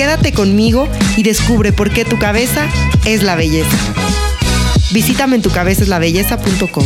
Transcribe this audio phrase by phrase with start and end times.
[0.00, 2.66] Quédate conmigo y descubre por qué tu cabeza
[3.04, 3.76] es la belleza.
[4.94, 6.84] Visítame en tucabezaslabelleza.com.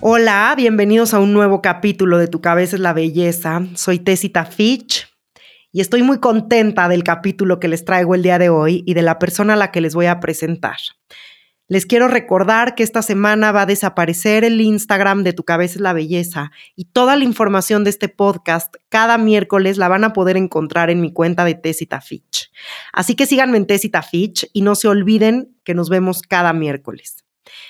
[0.00, 3.62] Hola, bienvenidos a un nuevo capítulo de Tu cabeza es la belleza.
[3.76, 5.06] Soy Tessita Fitch
[5.70, 9.02] y estoy muy contenta del capítulo que les traigo el día de hoy y de
[9.02, 10.78] la persona a la que les voy a presentar.
[11.70, 15.80] Les quiero recordar que esta semana va a desaparecer el Instagram de Tu Cabeza es
[15.80, 20.36] la Belleza y toda la información de este podcast cada miércoles la van a poder
[20.36, 22.50] encontrar en mi cuenta de Tessita Fitch.
[22.92, 27.24] Así que síganme en Tessita Fitch y no se olviden que nos vemos cada miércoles.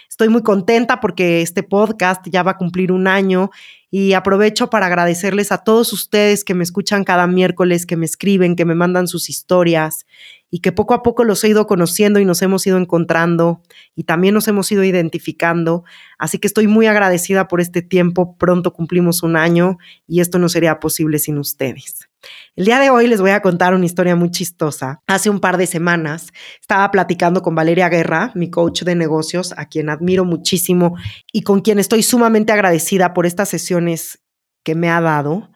[0.08, 3.50] Estoy muy contenta porque este podcast ya va a cumplir un año
[3.91, 8.56] y aprovecho para agradecerles a todos ustedes que me escuchan cada miércoles, que me escriben,
[8.56, 10.06] que me mandan sus historias
[10.51, 13.62] y que poco a poco los he ido conociendo y nos hemos ido encontrando
[13.95, 15.84] y también nos hemos ido identificando.
[16.19, 18.37] Así que estoy muy agradecida por este tiempo.
[18.37, 22.09] Pronto cumplimos un año y esto no sería posible sin ustedes.
[22.55, 25.03] El día de hoy les voy a contar una historia muy chistosa.
[25.06, 29.67] Hace un par de semanas estaba platicando con Valeria Guerra, mi coach de negocios, a
[29.67, 30.97] quien admiro muchísimo
[31.33, 34.21] y con quien estoy sumamente agradecida por estas sesiones
[34.62, 35.50] que me ha dado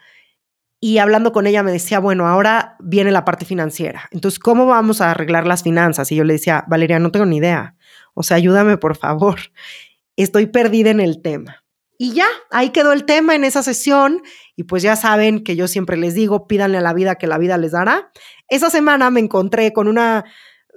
[0.85, 4.07] y hablando con ella me decía, bueno, ahora viene la parte financiera.
[4.11, 6.13] Entonces, ¿cómo vamos a arreglar las finanzas?
[6.13, 7.75] Y yo le decía, Valeria, no tengo ni idea.
[8.13, 9.39] O sea, ayúdame, por favor.
[10.17, 11.65] Estoy perdida en el tema.
[11.97, 14.21] Y ya, ahí quedó el tema en esa sesión.
[14.57, 17.39] Y pues ya saben que yo siempre les digo, pídanle a la vida que la
[17.39, 18.11] vida les dará.
[18.51, 20.27] Esa semana me encontré con una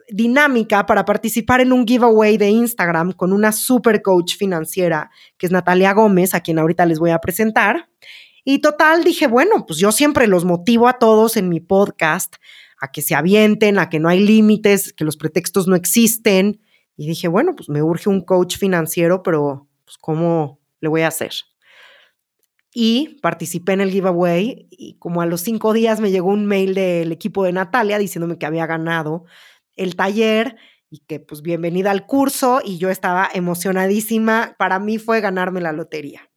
[0.07, 5.51] dinámica para participar en un giveaway de Instagram con una super coach financiera, que es
[5.51, 7.89] Natalia Gómez, a quien ahorita les voy a presentar.
[8.49, 12.37] Y total, dije, bueno, pues yo siempre los motivo a todos en mi podcast
[12.79, 16.61] a que se avienten, a que no hay límites, que los pretextos no existen.
[16.95, 21.09] Y dije, bueno, pues me urge un coach financiero, pero pues ¿cómo le voy a
[21.09, 21.33] hacer?
[22.73, 26.73] Y participé en el giveaway y como a los cinco días me llegó un mail
[26.73, 29.25] del equipo de Natalia diciéndome que había ganado
[29.75, 30.55] el taller
[30.89, 34.55] y que pues bienvenida al curso y yo estaba emocionadísima.
[34.57, 36.29] Para mí fue ganarme la lotería.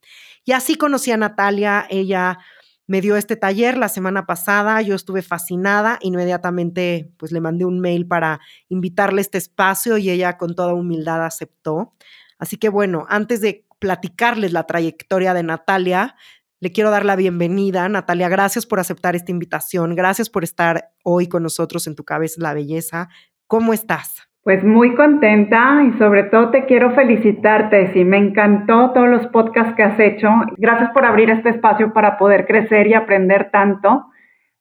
[0.44, 2.38] Y así conocí a Natalia, ella
[2.86, 7.78] me dio este taller la semana pasada, yo estuve fascinada, inmediatamente pues le mandé un
[7.78, 11.94] mail para invitarle a este espacio y ella con toda humildad aceptó.
[12.38, 16.16] Así que bueno, antes de platicarles la trayectoria de Natalia,
[16.58, 17.88] le quiero dar la bienvenida.
[17.88, 22.40] Natalia, gracias por aceptar esta invitación, gracias por estar hoy con nosotros en Tu Cabeza
[22.40, 23.08] la Belleza.
[23.46, 24.29] ¿Cómo estás?
[24.42, 29.74] Pues muy contenta y sobre todo te quiero felicitarte, sí, me encantó todos los podcasts
[29.74, 30.30] que has hecho.
[30.56, 34.06] Gracias por abrir este espacio para poder crecer y aprender tanto.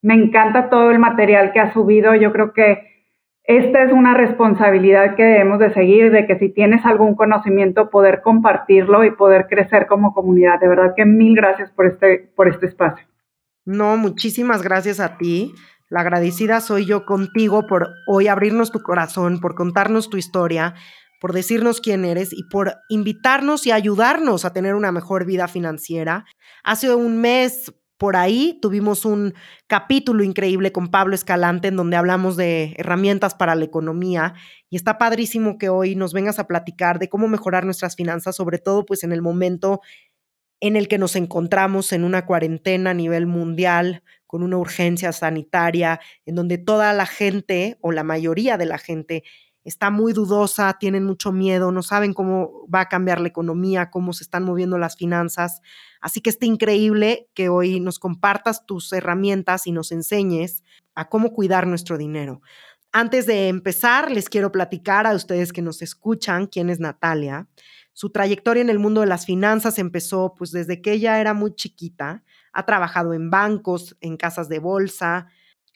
[0.02, 2.14] Me encanta todo el material que has subido.
[2.14, 2.90] Yo creo que
[3.44, 8.22] esta es una responsabilidad que debemos de seguir, de que si tienes algún conocimiento, poder
[8.22, 10.60] compartirlo y poder crecer como comunidad.
[10.60, 13.08] De verdad que mil gracias por este, por este espacio.
[13.66, 15.56] No, muchísimas gracias a ti.
[15.90, 20.76] La agradecida soy yo contigo por hoy abrirnos tu corazón, por contarnos tu historia,
[21.20, 26.26] por decirnos quién eres y por invitarnos y ayudarnos a tener una mejor vida financiera.
[26.64, 29.34] Hace un mes por ahí tuvimos un
[29.68, 34.36] capítulo increíble con Pablo Escalante en donde hablamos de herramientas para la economía
[34.70, 38.60] y está padrísimo que hoy nos vengas a platicar de cómo mejorar nuestras finanzas, sobre
[38.60, 39.82] todo pues en el momento
[40.62, 46.00] en el que nos encontramos en una cuarentena a nivel mundial, con una urgencia sanitaria,
[46.24, 49.24] en donde toda la gente o la mayoría de la gente
[49.64, 54.14] está muy dudosa, tienen mucho miedo, no saben cómo va a cambiar la economía, cómo
[54.14, 55.62] se están moviendo las finanzas.
[56.00, 61.34] Así que está increíble que hoy nos compartas tus herramientas y nos enseñes a cómo
[61.34, 62.44] cuidar nuestro dinero.
[62.92, 67.48] Antes de empezar, les quiero platicar a ustedes que nos escuchan quién es Natalia.
[67.94, 71.56] Su trayectoria en el mundo de las finanzas empezó pues desde que ella era muy
[71.56, 72.24] chiquita.
[72.54, 75.28] Ha trabajado en bancos, en casas de bolsa,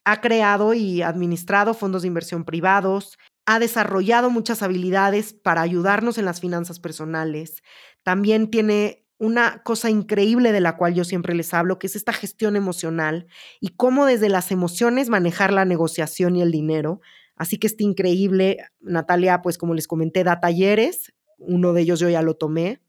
[0.06, 6.26] ha creado y administrado fondos de inversión privados, ha desarrollado muchas habilidades para ayudarnos en
[6.26, 7.62] las finanzas personales.
[8.04, 12.14] También tiene una cosa increíble de la cual yo siempre les hablo, que es esta
[12.14, 13.28] gestión emocional
[13.62, 17.00] y cómo desde las emociones manejar la negociación y el dinero.
[17.36, 18.58] Así que está increíble.
[18.82, 21.14] Natalia, pues como les comenté, da talleres
[21.48, 22.82] uno de ellos yo ya lo tomé.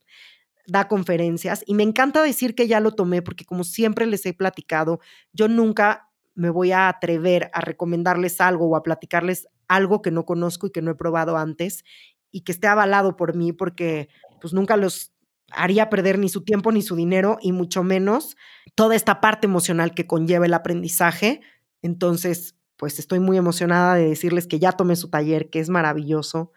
[0.66, 4.32] Da conferencias y me encanta decir que ya lo tomé porque como siempre les he
[4.32, 5.00] platicado,
[5.32, 10.25] yo nunca me voy a atrever a recomendarles algo o a platicarles algo que no
[10.25, 11.84] conozco y que no he probado antes
[12.31, 14.08] y que esté avalado por mí porque
[14.40, 15.12] pues nunca los
[15.50, 18.37] haría perder ni su tiempo ni su dinero y mucho menos
[18.75, 21.40] toda esta parte emocional que conlleva el aprendizaje.
[21.82, 26.52] Entonces, pues estoy muy emocionada de decirles que ya tomé su taller, que es maravilloso.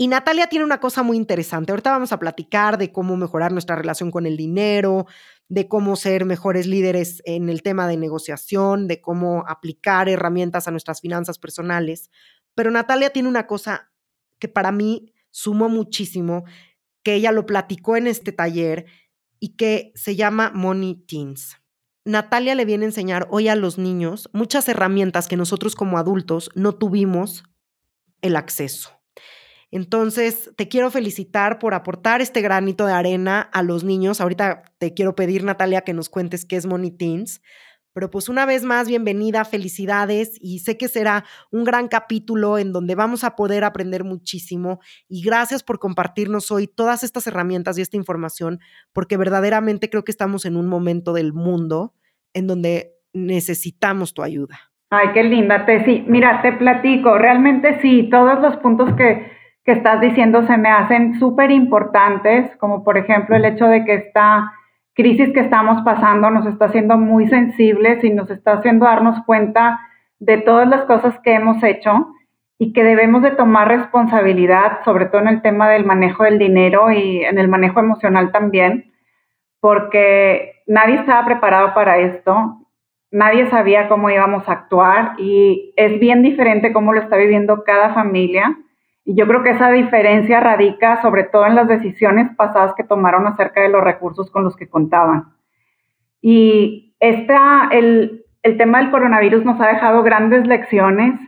[0.00, 1.72] Y Natalia tiene una cosa muy interesante.
[1.72, 5.04] Ahorita vamos a platicar de cómo mejorar nuestra relación con el dinero,
[5.50, 10.70] de cómo ser mejores líderes en el tema de negociación, de cómo aplicar herramientas a
[10.70, 12.10] nuestras finanzas personales.
[12.54, 13.92] Pero Natalia tiene una cosa
[14.38, 16.44] que para mí sumó muchísimo,
[17.02, 18.86] que ella lo platicó en este taller
[19.38, 21.58] y que se llama Money Teens.
[22.06, 26.48] Natalia le viene a enseñar hoy a los niños muchas herramientas que nosotros como adultos
[26.54, 27.44] no tuvimos
[28.22, 28.99] el acceso.
[29.70, 34.20] Entonces, te quiero felicitar por aportar este granito de arena a los niños.
[34.20, 37.40] Ahorita te quiero pedir, Natalia, que nos cuentes qué es Money Teens.
[37.92, 42.72] Pero pues una vez más, bienvenida, felicidades y sé que será un gran capítulo en
[42.72, 44.78] donde vamos a poder aprender muchísimo
[45.08, 48.60] y gracias por compartirnos hoy todas estas herramientas y esta información
[48.92, 51.92] porque verdaderamente creo que estamos en un momento del mundo
[52.32, 54.70] en donde necesitamos tu ayuda.
[54.90, 56.04] Ay, qué linda, Tessy.
[56.06, 59.30] Mira, te platico, realmente sí, todos los puntos que,
[59.64, 63.94] que estás diciendo se me hacen súper importantes, como por ejemplo el hecho de que
[63.94, 64.52] esta
[64.94, 69.80] crisis que estamos pasando nos está haciendo muy sensibles y nos está haciendo darnos cuenta
[70.18, 72.08] de todas las cosas que hemos hecho
[72.58, 76.90] y que debemos de tomar responsabilidad, sobre todo en el tema del manejo del dinero
[76.90, 78.92] y en el manejo emocional también,
[79.60, 82.58] porque nadie estaba preparado para esto,
[83.10, 87.94] nadie sabía cómo íbamos a actuar y es bien diferente cómo lo está viviendo cada
[87.94, 88.58] familia.
[89.10, 93.26] Y yo creo que esa diferencia radica sobre todo en las decisiones pasadas que tomaron
[93.26, 95.32] acerca de los recursos con los que contaban.
[96.22, 101.18] Y esta, el, el tema del coronavirus nos ha dejado grandes lecciones,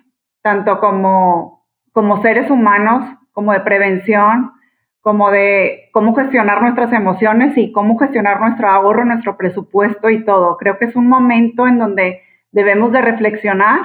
[0.42, 4.52] tanto como, como seres humanos, como de prevención,
[5.00, 10.56] como de cómo gestionar nuestras emociones y cómo gestionar nuestro ahorro, nuestro presupuesto y todo.
[10.56, 13.80] Creo que es un momento en donde debemos de reflexionar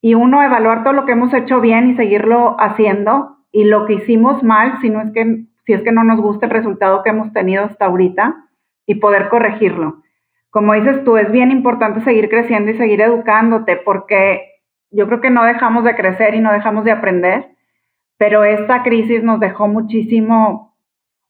[0.00, 3.94] y uno evaluar todo lo que hemos hecho bien y seguirlo haciendo y lo que
[3.94, 7.10] hicimos mal, si no es que si es que no nos gusta el resultado que
[7.10, 8.48] hemos tenido hasta ahorita
[8.86, 10.02] y poder corregirlo.
[10.50, 15.30] Como dices tú, es bien importante seguir creciendo y seguir educándote porque yo creo que
[15.30, 17.50] no dejamos de crecer y no dejamos de aprender,
[18.16, 20.70] pero esta crisis nos dejó muchísimo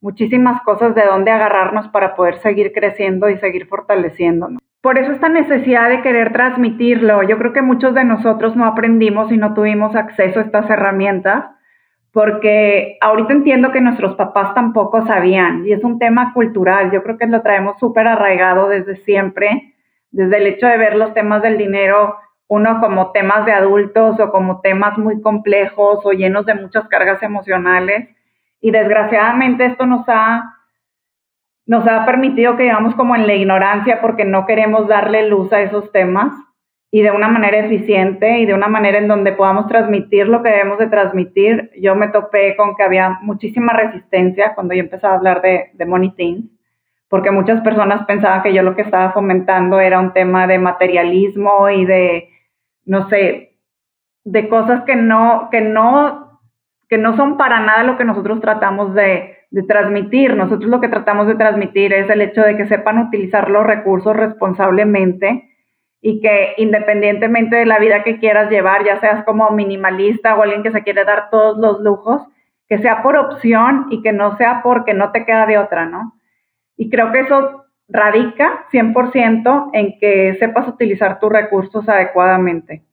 [0.00, 4.62] muchísimas cosas de dónde agarrarnos para poder seguir creciendo y seguir fortaleciéndonos.
[4.82, 7.22] Por eso esta necesidad de querer transmitirlo.
[7.22, 11.44] Yo creo que muchos de nosotros no aprendimos y no tuvimos acceso a estas herramientas
[12.12, 16.90] porque ahorita entiendo que nuestros papás tampoco sabían y es un tema cultural.
[16.90, 19.74] Yo creo que lo traemos súper arraigado desde siempre,
[20.10, 22.16] desde el hecho de ver los temas del dinero,
[22.48, 27.22] uno como temas de adultos o como temas muy complejos o llenos de muchas cargas
[27.22, 28.08] emocionales.
[28.60, 30.56] Y desgraciadamente esto nos ha
[31.70, 35.62] nos ha permitido que vivamos como en la ignorancia porque no queremos darle luz a
[35.62, 36.32] esos temas
[36.90, 40.48] y de una manera eficiente y de una manera en donde podamos transmitir lo que
[40.48, 41.70] debemos de transmitir.
[41.80, 45.86] Yo me topé con que había muchísima resistencia cuando yo empecé a hablar de, de
[45.86, 46.50] Money Teens,
[47.08, 51.70] porque muchas personas pensaban que yo lo que estaba fomentando era un tema de materialismo
[51.70, 52.30] y de,
[52.84, 53.54] no sé,
[54.24, 56.40] de cosas que no, que no,
[56.88, 60.36] que no son para nada lo que nosotros tratamos de, de transmitir.
[60.36, 64.16] Nosotros lo que tratamos de transmitir es el hecho de que sepan utilizar los recursos
[64.16, 65.48] responsablemente
[66.00, 70.62] y que independientemente de la vida que quieras llevar, ya seas como minimalista o alguien
[70.62, 72.22] que se quiere dar todos los lujos,
[72.68, 76.14] que sea por opción y que no sea porque no te queda de otra, ¿no?
[76.76, 82.84] Y creo que eso radica 100% en que sepas utilizar tus recursos adecuadamente.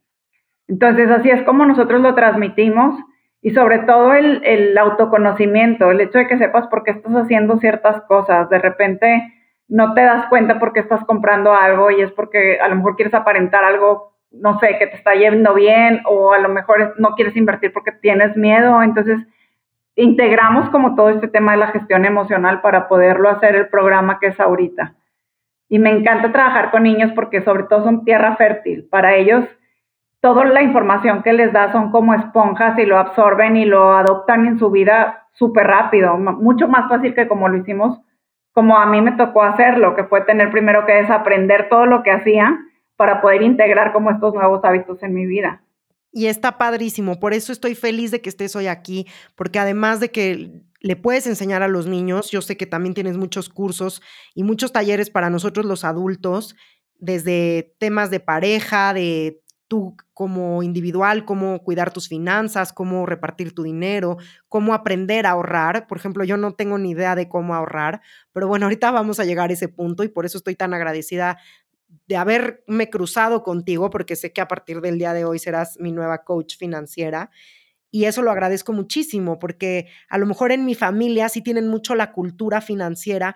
[0.68, 3.00] Entonces, así es como nosotros lo transmitimos
[3.48, 7.56] y sobre todo el, el, autoconocimiento, el hecho de que sepas por qué estás haciendo
[7.60, 8.50] ciertas cosas.
[8.50, 9.34] De repente
[9.70, 12.98] no te das cuenta por qué estás comprando algo y es porque a lo mejor
[12.98, 17.16] quieres aparentar algo, no sé, que te está yendo bien o a lo mejor no
[17.16, 18.84] quieres invertir porque tienes miedo.
[18.84, 19.18] Entonces,
[19.96, 24.27] integramos como todo este tema de la gestión emocional para poderlo hacer el programa que
[24.27, 24.96] es ahorita.
[25.70, 28.89] Y me encanta trabajar con niños porque sobre todo son tierra fértil.
[28.92, 29.46] Para ellos
[30.22, 34.46] toda la información que les da son como esponjas y lo absorben y lo adoptan
[34.46, 38.00] en su vida súper rápido, mucho más fácil que como lo hicimos,
[38.52, 42.12] como a mí me tocó hacerlo, que fue tener primero que desaprender todo lo que
[42.12, 42.58] hacía
[42.96, 45.62] para poder integrar como estos nuevos hábitos en mi vida.
[46.12, 49.06] Y está padrísimo, por eso estoy feliz de que estés hoy aquí,
[49.36, 52.32] porque además de que le puedes enseñar a los niños.
[52.32, 54.02] Yo sé que también tienes muchos cursos
[54.34, 56.56] y muchos talleres para nosotros los adultos,
[57.00, 63.64] desde temas de pareja, de tú como individual, cómo cuidar tus finanzas, cómo repartir tu
[63.64, 64.18] dinero,
[64.50, 65.88] cómo aprender a ahorrar.
[65.88, 69.26] Por ejemplo, yo no tengo ni idea de cómo ahorrar, pero bueno, ahorita vamos a
[69.26, 71.38] llegar a ese punto y por eso estoy tan agradecida
[72.08, 75.92] de haberme cruzado contigo, porque sé que a partir del día de hoy serás mi
[75.92, 77.30] nueva coach financiera.
[77.92, 81.96] Y eso lo agradezco muchísimo, porque a lo mejor en mi familia sí tienen mucho
[81.96, 83.36] la cultura financiera,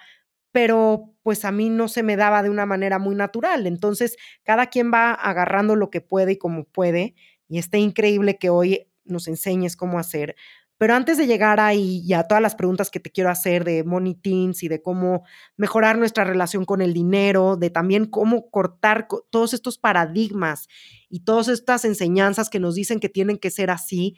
[0.52, 3.68] pero pues a mí no se me daba de una manera muy natural.
[3.68, 7.16] Entonces, cada quien va agarrando lo que puede y como puede,
[7.48, 10.36] y está increíble que hoy nos enseñes cómo hacer.
[10.82, 13.84] Pero antes de llegar ahí y a todas las preguntas que te quiero hacer de
[13.84, 15.24] Money Teens y de cómo
[15.56, 20.68] mejorar nuestra relación con el dinero, de también cómo cortar todos estos paradigmas
[21.08, 24.16] y todas estas enseñanzas que nos dicen que tienen que ser así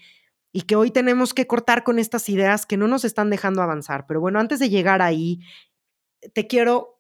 [0.54, 4.06] y que hoy tenemos que cortar con estas ideas que no nos están dejando avanzar.
[4.08, 5.40] Pero bueno, antes de llegar ahí,
[6.34, 6.94] te quiero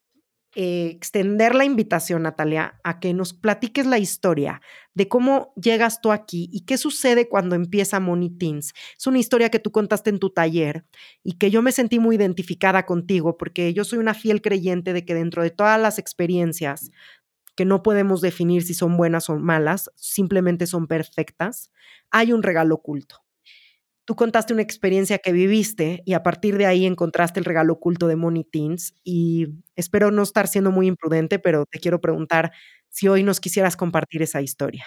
[0.56, 4.62] eh, extender la invitación, Natalia, a que nos platiques la historia
[4.94, 8.74] de cómo llegas tú aquí y qué sucede cuando empieza Money Teens.
[8.96, 10.86] Es una historia que tú contaste en tu taller
[11.24, 15.04] y que yo me sentí muy identificada contigo porque yo soy una fiel creyente de
[15.06, 16.92] que dentro de todas las experiencias
[17.56, 21.72] que no podemos definir si son buenas o malas, simplemente son perfectas,
[22.12, 23.23] hay un regalo oculto.
[24.06, 28.08] Tú contaste una experiencia que viviste y a partir de ahí encontraste el regalo oculto
[28.08, 32.52] de Money Teens y espero no estar siendo muy imprudente, pero te quiero preguntar
[32.90, 34.86] si hoy nos quisieras compartir esa historia.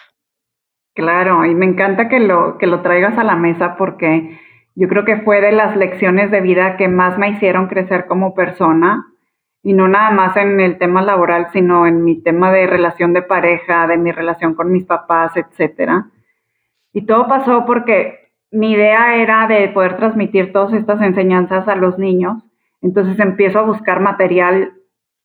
[0.95, 4.39] Claro, y me encanta que lo, que lo traigas a la mesa porque
[4.75, 8.35] yo creo que fue de las lecciones de vida que más me hicieron crecer como
[8.35, 9.07] persona
[9.63, 13.23] y no nada más en el tema laboral, sino en mi tema de relación de
[13.23, 16.11] pareja, de mi relación con mis papás, etcétera.
[16.93, 18.26] Y todo pasó porque
[18.57, 22.43] mi idea era de poder transmitir todas estas enseñanzas a los niños.
[22.81, 24.73] Entonces empiezo a buscar material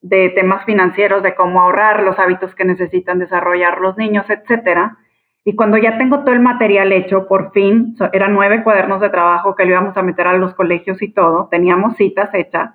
[0.01, 4.97] de temas financieros, de cómo ahorrar, los hábitos que necesitan desarrollar los niños, etcétera.
[5.45, 9.55] Y cuando ya tengo todo el material hecho, por fin, eran nueve cuadernos de trabajo
[9.55, 12.71] que le íbamos a meter a los colegios y todo, teníamos citas hechas.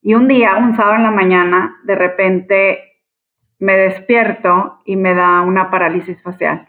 [0.00, 2.78] Y un día, un sábado en la mañana, de repente
[3.58, 6.68] me despierto y me da una parálisis facial.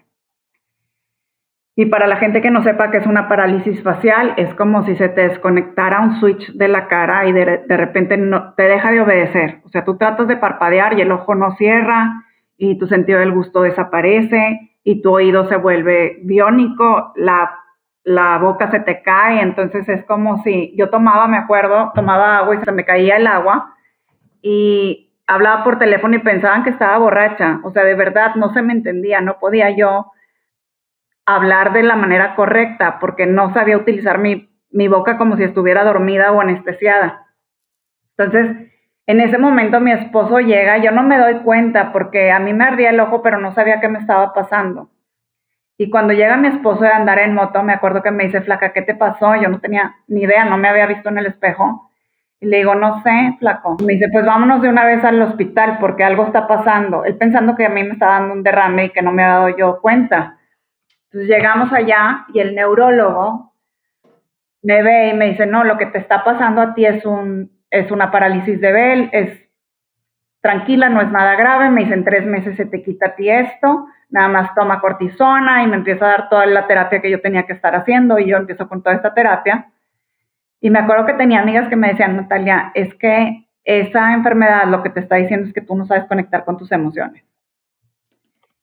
[1.80, 4.98] Y para la gente que no sepa qué es una parálisis facial, es como si
[4.98, 9.00] se te desconectara un switch de la cara y de, repente no, te deja de
[9.00, 9.62] obedecer.
[9.64, 12.26] O sea, tú tratas de parpadear y el ojo no cierra
[12.58, 17.50] y tu sentido del gusto desaparece y tu oído se vuelve biónico, la,
[18.04, 19.40] la boca se te cae.
[19.40, 23.26] Entonces es como si yo tomaba, me acuerdo, tomaba agua y se me caía el
[23.26, 23.74] agua
[24.42, 27.62] y hablaba por teléfono y pensaban que estaba borracha.
[27.64, 30.12] O sea, de verdad no se me entendía, no podía yo
[31.36, 35.84] hablar de la manera correcta porque no sabía utilizar mi, mi boca como si estuviera
[35.84, 37.26] dormida o anestesiada.
[38.18, 38.70] Entonces,
[39.06, 42.66] en ese momento mi esposo llega, yo no me doy cuenta porque a mí me
[42.66, 44.90] ardía el ojo, pero no sabía qué me estaba pasando.
[45.78, 48.74] Y cuando llega mi esposo de andar en moto, me acuerdo que me dice, flaca,
[48.74, 49.36] ¿qué te pasó?
[49.36, 51.90] Yo no tenía ni idea, no me había visto en el espejo.
[52.42, 53.78] Y le digo, no sé, flaco.
[53.86, 57.06] Me dice, pues vámonos de una vez al hospital porque algo está pasando.
[57.06, 59.36] Él pensando que a mí me estaba dando un derrame y que no me había
[59.36, 60.39] dado yo cuenta.
[61.12, 63.54] Entonces llegamos allá y el neurólogo
[64.62, 67.52] me ve y me dice, no, lo que te está pasando a ti es, un,
[67.72, 69.50] es una parálisis de Bell, es
[70.42, 73.30] tranquila, no es nada grave, me dice, en tres meses se te quita a ti
[73.30, 77.22] esto, nada más toma cortisona y me empieza a dar toda la terapia que yo
[77.22, 79.72] tenía que estar haciendo y yo empiezo con toda esta terapia.
[80.62, 84.84] Y me acuerdo que tenía amigas que me decían, Natalia, es que esa enfermedad lo
[84.84, 87.24] que te está diciendo es que tú no sabes conectar con tus emociones.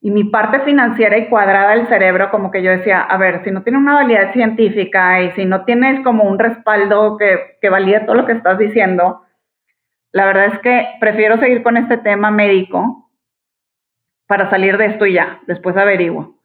[0.00, 3.50] Y mi parte financiera y cuadrada del cerebro, como que yo decía, a ver, si
[3.50, 8.00] no tiene una validez científica y si no tienes como un respaldo que, que valide
[8.00, 9.22] todo lo que estás diciendo,
[10.12, 13.10] la verdad es que prefiero seguir con este tema médico
[14.26, 16.38] para salir de esto y ya, después averiguo.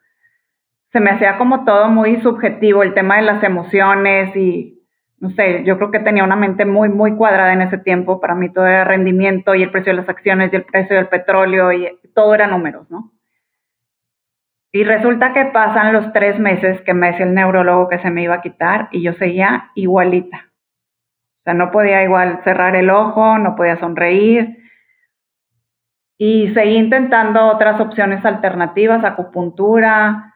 [0.92, 4.82] Se me hacía como todo muy subjetivo, el tema de las emociones y,
[5.20, 8.20] no sé, yo creo que tenía una mente muy, muy cuadrada en ese tiempo.
[8.20, 11.08] Para mí todo era rendimiento y el precio de las acciones y el precio del
[11.08, 13.11] petróleo y todo era números, ¿no?
[14.74, 18.24] Y resulta que pasan los tres meses que me decía el neurólogo que se me
[18.24, 20.46] iba a quitar y yo seguía igualita.
[21.42, 24.58] O sea, no podía igual cerrar el ojo, no podía sonreír.
[26.18, 30.36] Y seguí intentando otras opciones alternativas, acupuntura,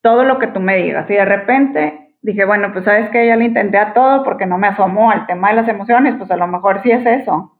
[0.00, 1.10] todo lo que tú me digas.
[1.10, 4.56] Y de repente dije, bueno, pues sabes que ya le intenté a todo porque no
[4.56, 7.58] me asomó al tema de las emociones, pues a lo mejor sí es eso.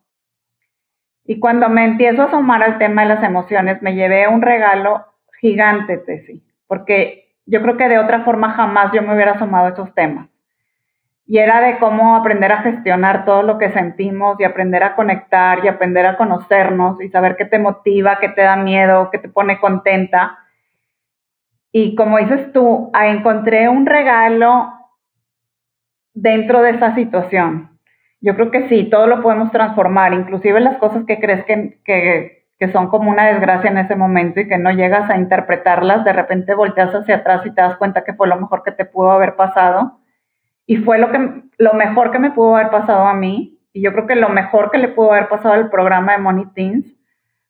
[1.25, 5.05] Y cuando me empiezo a asomar al tema de las emociones, me llevé un regalo
[5.47, 9.71] gigante, Tessy, porque yo creo que de otra forma jamás yo me hubiera asomado a
[9.71, 10.29] esos temas.
[11.29, 15.65] y era de cómo aprender a gestionar todo lo que sentimos y aprender a conectar
[15.65, 19.29] y aprender a conocernos y saber qué te motiva, qué te da miedo, qué te
[19.29, 20.39] pone contenta.
[21.73, 24.73] Y como dices tú, encontré un regalo
[26.15, 27.77] dentro de esa situación.
[28.21, 32.36] Yo creo que sí, todo lo podemos transformar, inclusive las cosas que crees que, que,
[32.59, 36.13] que son como una desgracia en ese momento y que no llegas a interpretarlas, de
[36.13, 39.11] repente volteas hacia atrás y te das cuenta que fue lo mejor que te pudo
[39.11, 40.01] haber pasado
[40.67, 43.59] y fue lo, que, lo mejor que me pudo haber pasado a mí.
[43.73, 46.47] Y yo creo que lo mejor que le pudo haber pasado al programa de Money
[46.55, 46.87] Teens,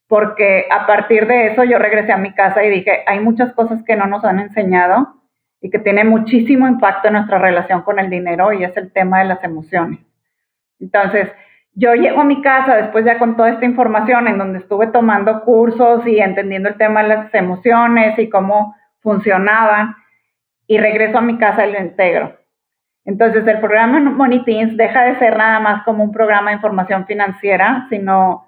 [0.08, 3.82] porque a partir de eso yo regresé a mi casa y dije, hay muchas cosas
[3.84, 5.14] que no nos han enseñado
[5.60, 9.20] y que tienen muchísimo impacto en nuestra relación con el dinero y es el tema
[9.20, 10.00] de las emociones.
[10.78, 11.30] Entonces,
[11.76, 15.42] yo llego a mi casa después ya con toda esta información en donde estuve tomando
[15.42, 19.94] cursos y entendiendo el tema de las emociones y cómo funcionaban
[20.66, 22.34] y regreso a mi casa y lo integro.
[23.04, 27.06] Entonces, el programa Money Teens deja de ser nada más como un programa de información
[27.06, 28.46] financiera, sino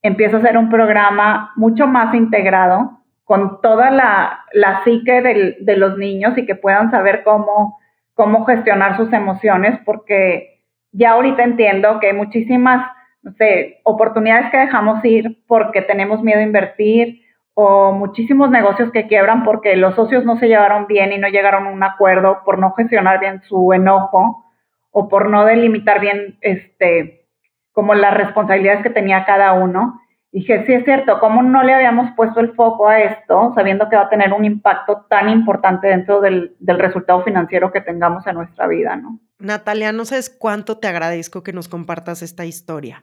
[0.00, 5.20] empieza a ser un programa mucho más integrado con toda la, la psique
[5.60, 7.78] de los niños y que puedan saber cómo,
[8.14, 10.57] cómo gestionar sus emociones, porque
[10.92, 12.90] ya ahorita entiendo que hay muchísimas
[13.22, 17.22] no sé, oportunidades que dejamos ir porque tenemos miedo a invertir
[17.54, 21.66] o muchísimos negocios que quiebran porque los socios no se llevaron bien y no llegaron
[21.66, 24.44] a un acuerdo por no gestionar bien su enojo
[24.92, 27.26] o por no delimitar bien este
[27.72, 30.00] como las responsabilidades que tenía cada uno.
[30.30, 33.96] Dije, sí es cierto, ¿cómo no le habíamos puesto el foco a esto, sabiendo que
[33.96, 38.34] va a tener un impacto tan importante dentro del, del resultado financiero que tengamos en
[38.34, 39.20] nuestra vida, ¿no?
[39.38, 43.02] Natalia, no sabes cuánto te agradezco que nos compartas esta historia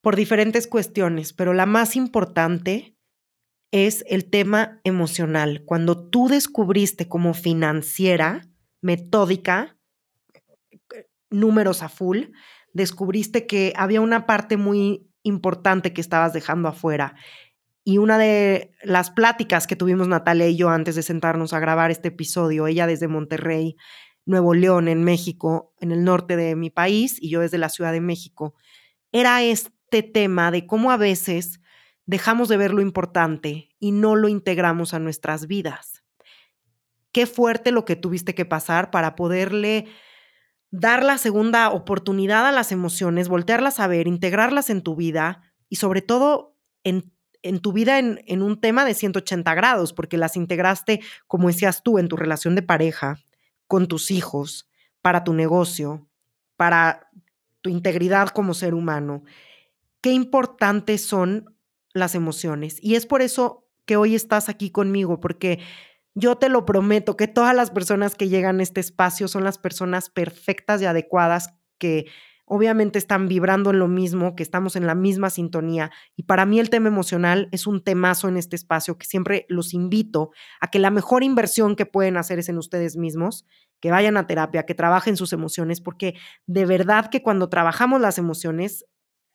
[0.00, 2.96] por diferentes cuestiones, pero la más importante
[3.70, 5.62] es el tema emocional.
[5.64, 8.48] Cuando tú descubriste como financiera,
[8.82, 9.76] metódica,
[11.30, 12.24] números a full,
[12.72, 17.14] descubriste que había una parte muy importante que estabas dejando afuera.
[17.84, 21.90] Y una de las pláticas que tuvimos Natalia y yo antes de sentarnos a grabar
[21.90, 23.76] este episodio, ella desde Monterrey,
[24.26, 27.92] Nuevo León, en México, en el norte de mi país, y yo desde la Ciudad
[27.92, 28.54] de México,
[29.12, 31.60] era este tema de cómo a veces
[32.06, 36.04] dejamos de ver lo importante y no lo integramos a nuestras vidas.
[37.12, 39.86] Qué fuerte lo que tuviste que pasar para poderle
[40.70, 45.76] dar la segunda oportunidad a las emociones, voltearlas a ver, integrarlas en tu vida y
[45.76, 50.36] sobre todo en, en tu vida en, en un tema de 180 grados, porque las
[50.36, 53.18] integraste, como decías tú, en tu relación de pareja,
[53.66, 54.68] con tus hijos,
[55.02, 56.06] para tu negocio,
[56.56, 57.10] para
[57.62, 59.22] tu integridad como ser humano.
[60.00, 61.56] Qué importantes son
[61.92, 62.78] las emociones.
[62.82, 65.58] Y es por eso que hoy estás aquí conmigo, porque
[66.20, 69.58] yo te lo prometo que todas las personas que llegan a este espacio son las
[69.58, 72.06] personas perfectas y adecuadas que
[72.44, 75.92] obviamente están vibrando en lo mismo, que estamos en la misma sintonía.
[76.16, 79.72] Y para mí el tema emocional es un temazo en este espacio que siempre los
[79.72, 83.46] invito a que la mejor inversión que pueden hacer es en ustedes mismos,
[83.80, 88.18] que vayan a terapia, que trabajen sus emociones, porque de verdad que cuando trabajamos las
[88.18, 88.84] emociones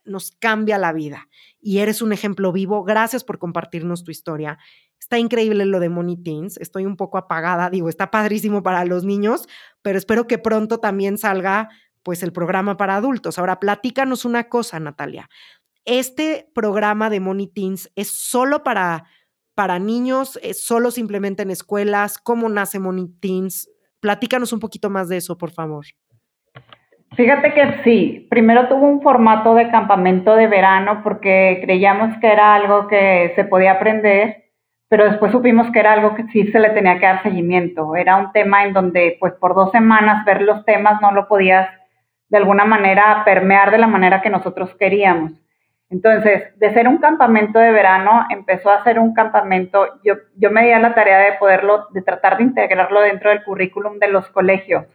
[0.05, 1.29] nos cambia la vida.
[1.59, 2.83] Y eres un ejemplo vivo.
[2.83, 4.59] Gracias por compartirnos tu historia.
[4.99, 6.57] Está increíble lo de Money Teens.
[6.57, 9.47] Estoy un poco apagada, digo, está padrísimo para los niños,
[9.81, 11.69] pero espero que pronto también salga
[12.03, 13.37] pues el programa para adultos.
[13.37, 15.29] Ahora, platícanos una cosa, Natalia.
[15.85, 19.05] Este programa de Money Teens es solo para
[19.55, 23.69] para niños, es solo simplemente en escuelas, ¿cómo nace Money Teens?
[24.01, 25.85] Platícanos un poquito más de eso, por favor.
[27.15, 32.55] Fíjate que sí, primero tuvo un formato de campamento de verano porque creíamos que era
[32.55, 34.44] algo que se podía aprender,
[34.87, 37.95] pero después supimos que era algo que sí se le tenía que dar seguimiento.
[37.95, 41.69] Era un tema en donde pues por dos semanas ver los temas no lo podías
[42.29, 45.31] de alguna manera permear de la manera que nosotros queríamos.
[45.89, 50.65] Entonces, de ser un campamento de verano, empezó a ser un campamento, yo, yo me
[50.65, 54.27] di a la tarea de poderlo, de tratar de integrarlo dentro del currículum de los
[54.29, 54.85] colegios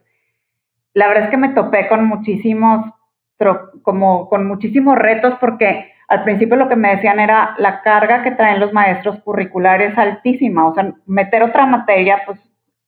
[0.94, 2.92] la verdad es que me topé con muchísimos,
[3.82, 8.32] como con muchísimos retos porque al principio lo que me decían era la carga que
[8.32, 12.38] traen los maestros curriculares altísima, o sea, meter otra materia, pues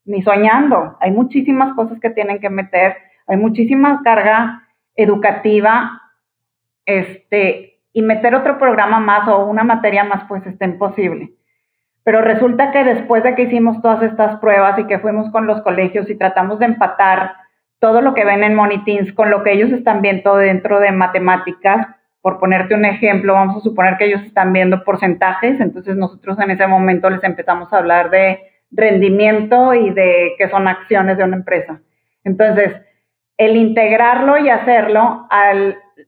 [0.04, 0.96] ni soñando.
[1.00, 2.96] Hay muchísimas cosas que tienen que meter,
[3.28, 4.64] hay muchísima carga
[4.96, 6.02] educativa,
[6.84, 11.30] este, y meter otro programa más o una materia más, pues está imposible.
[12.02, 15.62] Pero resulta que después de que hicimos todas estas pruebas y que fuimos con los
[15.62, 17.36] colegios y tratamos de empatar
[17.78, 21.86] todo lo que ven en Monitins con lo que ellos están viendo dentro de matemáticas.
[22.22, 26.52] Por ponerte un ejemplo, vamos a suponer que ellos están viendo porcentajes, entonces nosotros en
[26.52, 28.38] ese momento les empezamos a hablar de
[28.70, 31.80] rendimiento y de qué son acciones de una empresa.
[32.24, 32.74] Entonces,
[33.36, 35.52] el integrarlo y hacerlo, a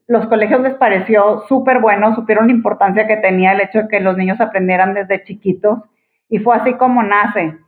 [0.07, 4.00] los colegios les pareció súper bueno, supieron la importancia que tenía el hecho de que
[4.00, 5.81] los niños aprendieran desde chiquitos
[6.29, 7.59] y fue así como nace.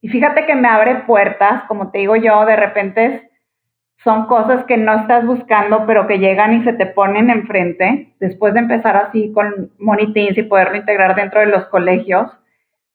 [0.00, 3.25] Y fíjate que me abre puertas, como te digo yo, de repente
[4.06, 8.54] son cosas que no estás buscando, pero que llegan y se te ponen enfrente, después
[8.54, 12.30] de empezar así con Monitins y poderlo integrar dentro de los colegios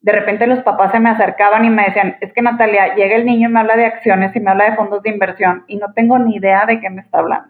[0.01, 3.25] de repente los papás se me acercaban y me decían, es que Natalia, llega el
[3.25, 5.93] niño y me habla de acciones y me habla de fondos de inversión y no
[5.93, 7.49] tengo ni idea de qué me está hablando.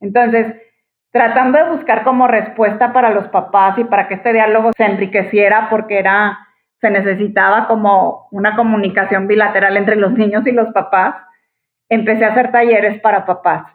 [0.00, 0.54] Entonces,
[1.10, 5.68] tratando de buscar como respuesta para los papás y para que este diálogo se enriqueciera
[5.68, 6.38] porque era,
[6.80, 11.14] se necesitaba como una comunicación bilateral entre los niños y los papás,
[11.94, 13.66] empecé a hacer talleres para papás,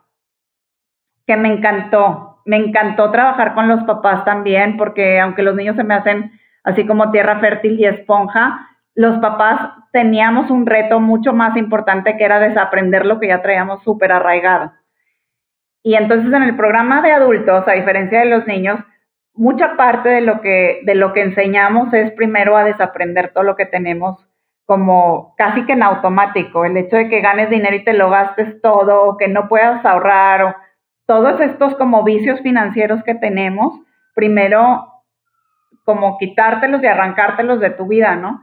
[1.26, 5.84] que me encantó, me encantó trabajar con los papás también porque aunque los niños se
[5.84, 6.32] me hacen
[6.64, 12.24] así como tierra fértil y esponja, los papás teníamos un reto mucho más importante que
[12.24, 14.74] era desaprender lo que ya traíamos súper arraigado.
[15.84, 18.80] Y entonces en el programa de adultos, a diferencia de los niños,
[19.34, 23.56] mucha parte de lo que, de lo que enseñamos es primero a desaprender todo lo
[23.56, 24.29] que tenemos
[24.70, 28.62] como casi que en automático, el hecho de que ganes dinero y te lo gastes
[28.62, 30.56] todo, o que no puedas ahorrar, o
[31.08, 33.74] todos estos como vicios financieros que tenemos,
[34.14, 34.86] primero
[35.86, 38.42] como quitártelos y arrancártelos de tu vida, ¿no?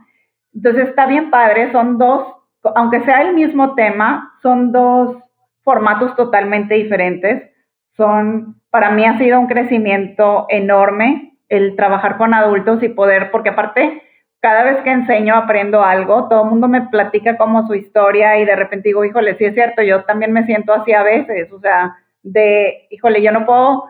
[0.53, 2.27] Entonces está bien padre, son dos,
[2.75, 5.15] aunque sea el mismo tema, son dos
[5.63, 7.49] formatos totalmente diferentes.
[7.95, 13.51] Son, para mí ha sido un crecimiento enorme el trabajar con adultos y poder, porque
[13.51, 14.03] aparte,
[14.39, 18.45] cada vez que enseño aprendo algo, todo el mundo me platica como su historia y
[18.45, 21.59] de repente digo, híjole, sí es cierto, yo también me siento así a veces, o
[21.59, 23.85] sea, de, híjole, yo no puedo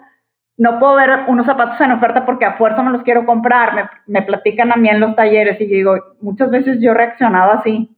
[0.58, 3.84] no puedo ver unos zapatos en oferta porque a fuerza me los quiero comprar, me,
[4.08, 7.96] me platican a mí en los talleres y digo, muchas veces yo reaccionaba así.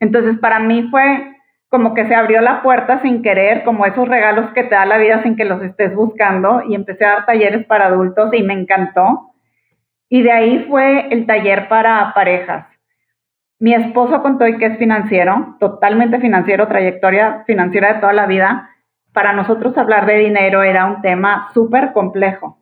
[0.00, 1.34] Entonces para mí fue
[1.68, 4.98] como que se abrió la puerta sin querer, como esos regalos que te da la
[4.98, 8.54] vida sin que los estés buscando y empecé a dar talleres para adultos y me
[8.54, 9.32] encantó.
[10.08, 12.66] Y de ahí fue el taller para parejas.
[13.58, 18.70] Mi esposo contó que es financiero, totalmente financiero, trayectoria financiera de toda la vida
[19.12, 22.58] para nosotros hablar de dinero era un tema súper complejo.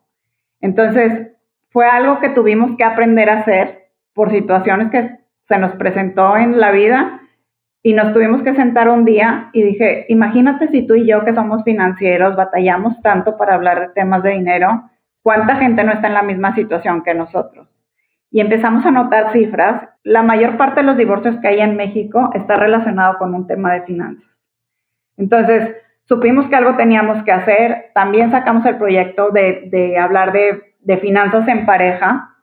[0.62, 1.32] Entonces,
[1.70, 6.59] fue algo que tuvimos que aprender a hacer por situaciones que se nos presentó en
[6.59, 7.20] la vida
[7.82, 11.35] y nos tuvimos que sentar un día y dije, imagínate si tú y yo que
[11.35, 14.88] somos financieros batallamos tanto para hablar de temas de dinero,
[15.26, 17.66] ¿cuánta gente no está en la misma situación que nosotros?
[18.30, 19.88] Y empezamos a notar cifras.
[20.04, 23.72] La mayor parte de los divorcios que hay en México está relacionado con un tema
[23.72, 24.30] de finanzas.
[25.16, 27.86] Entonces, supimos que algo teníamos que hacer.
[27.92, 32.36] También sacamos el proyecto de, hablar de, finanzas en pareja,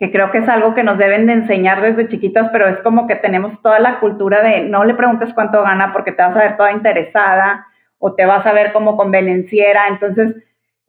[0.00, 3.06] que creo que es algo que nos deben de enseñar desde chiquitas, pero es como
[3.06, 6.40] que tenemos toda la cultura de no le preguntes cuánto gana porque te vas a
[6.40, 7.64] ver toda interesada
[8.00, 9.86] o te vas a ver como convenenciera.
[9.86, 10.34] Entonces,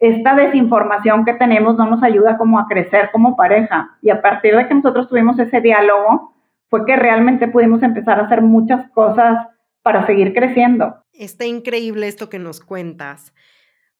[0.01, 3.97] esta desinformación que tenemos no nos ayuda como a crecer como pareja.
[4.01, 6.33] Y a partir de que nosotros tuvimos ese diálogo,
[6.69, 9.47] fue que realmente pudimos empezar a hacer muchas cosas
[9.83, 10.95] para seguir creciendo.
[11.13, 13.31] Está increíble esto que nos cuentas.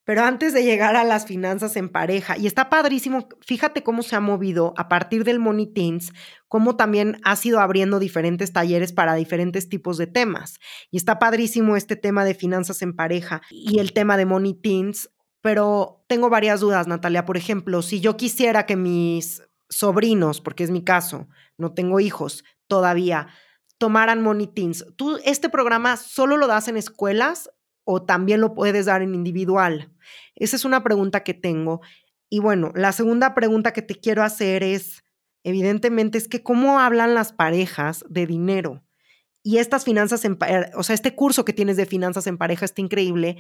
[0.03, 4.15] Pero antes de llegar a las finanzas en pareja, y está padrísimo, fíjate cómo se
[4.15, 6.11] ha movido a partir del Money Teens,
[6.47, 10.59] cómo también ha sido abriendo diferentes talleres para diferentes tipos de temas.
[10.89, 15.11] Y está padrísimo este tema de finanzas en pareja y el tema de Money Teens,
[15.41, 17.25] pero tengo varias dudas, Natalia.
[17.25, 21.27] Por ejemplo, si yo quisiera que mis sobrinos, porque es mi caso,
[21.57, 23.27] no tengo hijos todavía,
[23.77, 24.85] tomaran monitins.
[24.95, 27.49] ¿Tú este programa solo lo das en escuelas
[27.83, 29.91] o también lo puedes dar en individual?
[30.35, 31.81] Esa es una pregunta que tengo.
[32.29, 35.03] Y bueno, la segunda pregunta que te quiero hacer es,
[35.43, 38.83] evidentemente, es que cómo hablan las parejas de dinero.
[39.43, 40.37] Y estas finanzas en,
[40.75, 43.37] o sea, este curso que tienes de finanzas en pareja está increíble,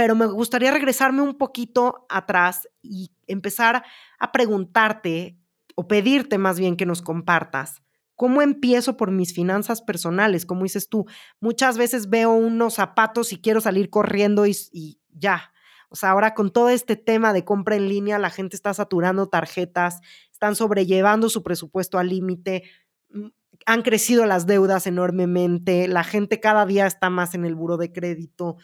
[0.00, 3.84] pero me gustaría regresarme un poquito atrás y empezar
[4.18, 5.36] a preguntarte
[5.74, 7.82] o pedirte más bien que nos compartas
[8.16, 10.46] ¿Cómo empiezo por mis finanzas personales?
[10.46, 11.04] Como dices tú,
[11.38, 15.52] muchas veces veo unos zapatos y quiero salir corriendo y, ya.
[15.90, 19.28] O sea, ahora con todo este tema de compra en línea, la gente está saturando
[19.28, 20.00] tarjetas,
[20.32, 22.64] están sobrellevando su presupuesto al límite,
[23.08, 23.28] mm,
[23.64, 27.90] han crecido las deudas enormemente, la gente cada día está más en el buro de
[27.90, 28.56] crédito.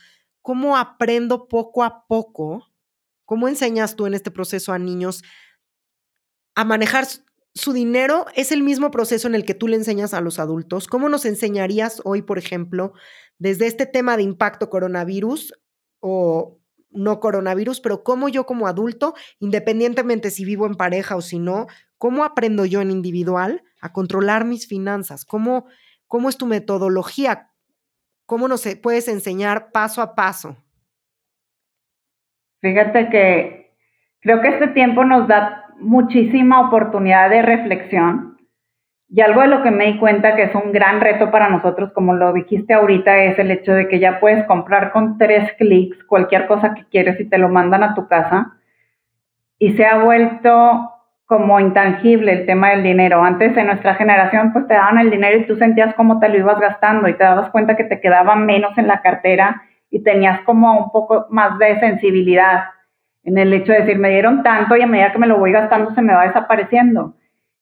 [0.47, 2.69] ¿Cómo aprendo poco a poco?
[3.25, 5.25] ¿Cómo enseñas tú en este proceso a niños
[6.55, 7.05] a manejar
[7.53, 10.87] su dinero es el mismo proceso en el que tú le enseñas a los adultos.
[10.87, 12.93] ¿Cómo nos enseñarías hoy, por ejemplo,
[13.41, 15.53] desde este tema de impacto coronavirus
[15.99, 21.41] o no coronavirus, pero cómo yo como adulto, independientemente si vivo en pareja o si
[21.41, 21.67] no,
[21.99, 25.25] cómo aprendo yo en individual a controlar mis finanzas?
[25.25, 25.67] ¿Cómo,
[26.07, 27.51] cómo es tu metodología?
[28.27, 30.57] ¿Cómo nos puedes enseñar paso a paso?
[32.61, 33.73] Fíjate que
[34.21, 38.37] creo que este tiempo nos da muchísima oportunidad de reflexión
[39.09, 41.93] y algo de lo que me di cuenta que es un gran reto para nosotros,
[41.93, 46.03] como lo dijiste ahorita, es el hecho de que ya puedes comprar con tres clics
[46.05, 48.57] cualquier cosa que quieres y te lo mandan a tu casa.
[49.59, 50.91] Y se ha vuelto
[51.27, 53.23] como intangible el tema del dinero.
[53.23, 56.39] Antes en nuestra generación pues te daban el dinero y tú sentías cómo te lo
[56.39, 60.41] ibas gastando y te dabas cuenta que te quedaba menos en la cartera y tenías
[60.43, 62.65] como un poco más de sensibilidad
[63.25, 65.51] en el hecho de decir, me dieron tanto y a medida que me lo voy
[65.51, 67.15] gastando se me va desapareciendo.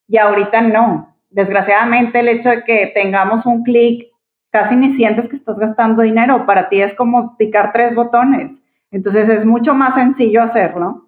[0.07, 4.07] Y ahorita no desgraciadamente el hecho de que tengamos un clic,
[4.51, 8.53] casi ni sientes que estás gastando dinero, para ti es como picar tres botones.
[8.93, 11.04] Entonces es mucho más sencillo hacerlo,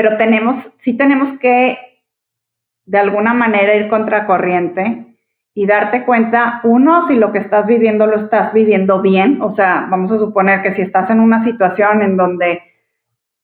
[0.00, 1.76] pero tenemos, sí tenemos que
[2.86, 5.14] de alguna manera ir contracorriente
[5.52, 9.86] y darte cuenta, uno, si lo que estás viviendo lo estás viviendo bien, o sea,
[9.90, 12.62] vamos a suponer que si estás en una situación en donde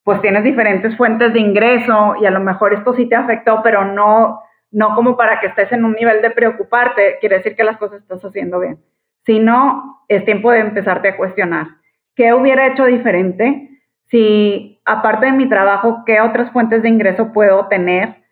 [0.02, 3.84] pues tienes diferentes fuentes de ingreso y a lo mejor esto sí te afectó, pero
[3.84, 4.40] no
[4.70, 8.00] no como para que estés en un nivel de preocuparte, quiere decir que las cosas
[8.00, 8.78] estás haciendo bien,
[9.26, 11.66] sino es tiempo de empezarte a cuestionar.
[12.14, 13.75] ¿Qué hubiera hecho diferente?
[14.06, 18.22] Si aparte de mi trabajo, ¿qué otras fuentes de ingreso puedo tener?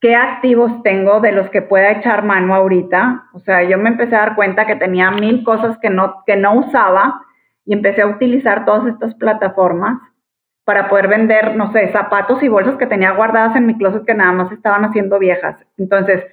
[0.00, 3.28] ¿Qué activos tengo de los que pueda echar mano ahorita?
[3.32, 6.36] O sea, yo me empecé a dar cuenta que tenía mil cosas que no, que
[6.36, 7.22] no usaba
[7.64, 10.00] y empecé a utilizar todas estas plataformas
[10.64, 14.14] para poder vender, no sé, zapatos y bolsas que tenía guardadas en mi closet que
[14.14, 15.56] nada más estaban haciendo viejas.
[15.78, 16.24] Entonces,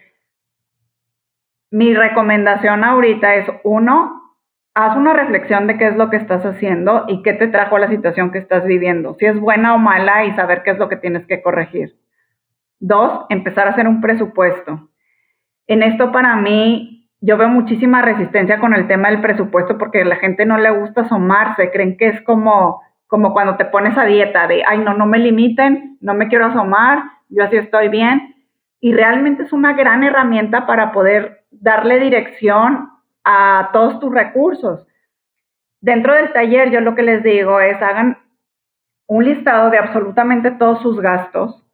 [1.72, 4.19] mi recomendación ahorita es, uno,
[4.86, 7.88] haz una reflexión de qué es lo que estás haciendo y qué te trajo la
[7.88, 10.98] situación que estás viviendo, si es buena o mala y saber qué es lo que
[10.98, 11.96] tienes que corregir.
[12.80, 14.90] Dos, empezar a hacer un presupuesto.
[15.68, 20.06] En esto para mí, yo veo muchísima resistencia con el tema del presupuesto porque a
[20.06, 24.06] la gente no le gusta asomarse, creen que es como como cuando te pones a
[24.06, 28.36] dieta de, ay, no, no me limiten, no me quiero asomar, yo así estoy bien.
[28.80, 32.88] Y realmente es una gran herramienta para poder darle dirección
[33.24, 34.86] a todos tus recursos.
[35.82, 38.18] Dentro del taller yo lo que les digo es hagan
[39.08, 41.66] un listado de absolutamente todos sus gastos.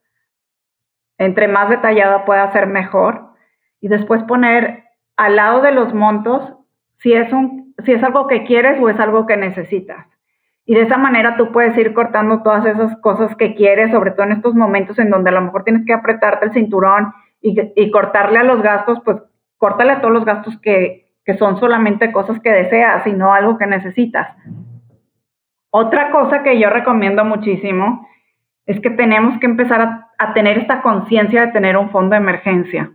[1.17, 3.33] Entre más detallado pueda ser mejor.
[3.81, 4.83] Y después poner
[5.17, 6.53] al lado de los montos
[6.99, 10.05] si es, un, si es algo que quieres o es algo que necesitas.
[10.65, 14.25] Y de esa manera tú puedes ir cortando todas esas cosas que quieres, sobre todo
[14.25, 18.39] en estos momentos en donde a lo mejor tienes que apretarte el cinturón y, cortarle
[18.39, 19.17] a los gastos, pues
[19.57, 23.57] córtale a todos los gastos que, que son solamente cosas que deseas y no algo
[23.57, 24.37] que necesitas.
[25.71, 28.07] Otra cosa que yo recomiendo muchísimo
[28.65, 29.81] es que tenemos que empezar
[30.17, 32.91] a, tener esta conciencia de tener un fondo de emergencia.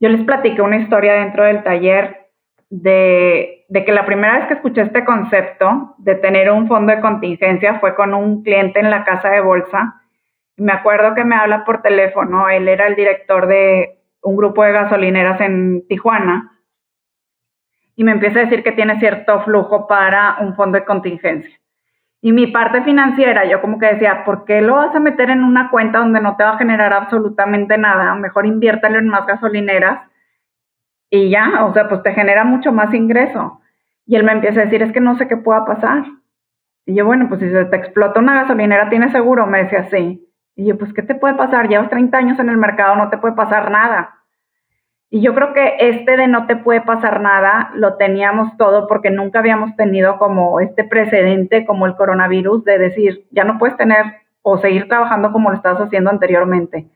[0.00, 2.30] Yo les platiqué una historia dentro del taller
[2.70, 7.78] de, que la primera vez que escuché este concepto de tener un fondo de contingencia
[7.80, 10.00] fue con un cliente en la casa de bolsa.
[10.56, 14.72] Me acuerdo que me habla por teléfono, él era el director de un grupo de
[14.72, 16.55] gasolineras en Tijuana
[17.96, 21.58] y me empieza a decir que tiene cierto flujo para un fondo de contingencia.
[22.20, 25.42] Y mi parte financiera, yo como que decía, ¿por qué lo vas a meter en
[25.42, 28.14] una cuenta donde no te va a generar absolutamente nada?
[28.14, 30.00] Mejor inviértalo en más gasolineras
[31.10, 33.60] y ya, o sea, pues te genera mucho más ingreso.
[34.06, 36.04] Y él me empieza a decir, es que no sé qué pueda pasar.
[36.84, 39.46] Y yo, bueno, pues si se te explota una gasolinera, ¿tienes seguro?
[39.46, 40.22] Me decía, sí.
[40.54, 41.68] Y yo, pues, ¿qué te puede pasar?
[41.68, 44.14] Llevas 30 años en el mercado, no te puede pasar nada.
[45.16, 49.08] Y yo creo que este de no te puede pasar nada lo teníamos todo porque
[49.08, 54.04] nunca habíamos tenido como este precedente, como el coronavirus, de decir, ya no puedes tener
[54.42, 56.90] o seguir trabajando como lo estabas haciendo anteriormente.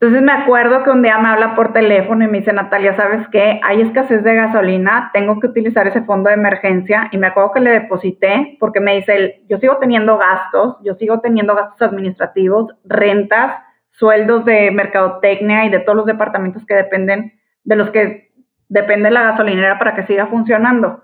[0.00, 3.28] Entonces me acuerdo que un día me habla por teléfono y me dice, Natalia, ¿sabes
[3.28, 3.60] qué?
[3.64, 7.10] Hay escasez de gasolina, tengo que utilizar ese fondo de emergencia.
[7.12, 11.20] Y me acuerdo que le deposité porque me dice, yo sigo teniendo gastos, yo sigo
[11.20, 13.67] teniendo gastos administrativos, rentas,
[13.98, 17.32] sueldos de mercadotecnia y de todos los departamentos que dependen,
[17.64, 18.30] de los que
[18.68, 21.02] depende la gasolinera para que siga funcionando.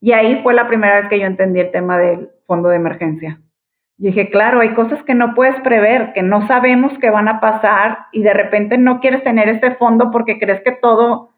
[0.00, 3.40] Y ahí fue la primera vez que yo entendí el tema del fondo de emergencia.
[3.98, 7.40] Y dije, claro, hay cosas que no puedes prever, que no sabemos que van a
[7.40, 11.30] pasar y de repente no quieres tener este fondo porque crees que todo,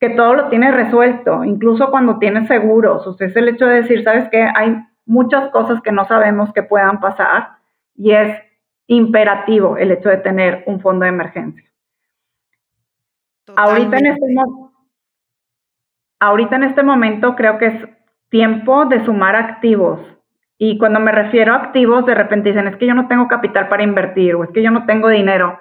[0.00, 3.06] que todo lo tienes resuelto, incluso cuando tienes seguros.
[3.06, 4.48] O sea, es el hecho de decir, ¿sabes qué?
[4.56, 7.50] Hay muchas cosas que no sabemos que puedan pasar
[7.94, 8.49] y es
[8.90, 11.64] imperativo el hecho de tener un fondo de emergencia.
[13.54, 14.26] Ahorita en, este,
[16.18, 17.88] ahorita en este momento creo que es
[18.30, 20.00] tiempo de sumar activos
[20.58, 23.68] y cuando me refiero a activos, de repente dicen, es que yo no tengo capital
[23.68, 25.58] para invertir o es que yo no tengo dinero.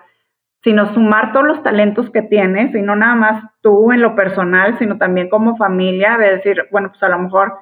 [0.62, 4.78] sino sumar todos los talentos que tienes y no nada más tú en lo personal,
[4.78, 7.54] sino también como familia, de decir, bueno, pues a lo mejor,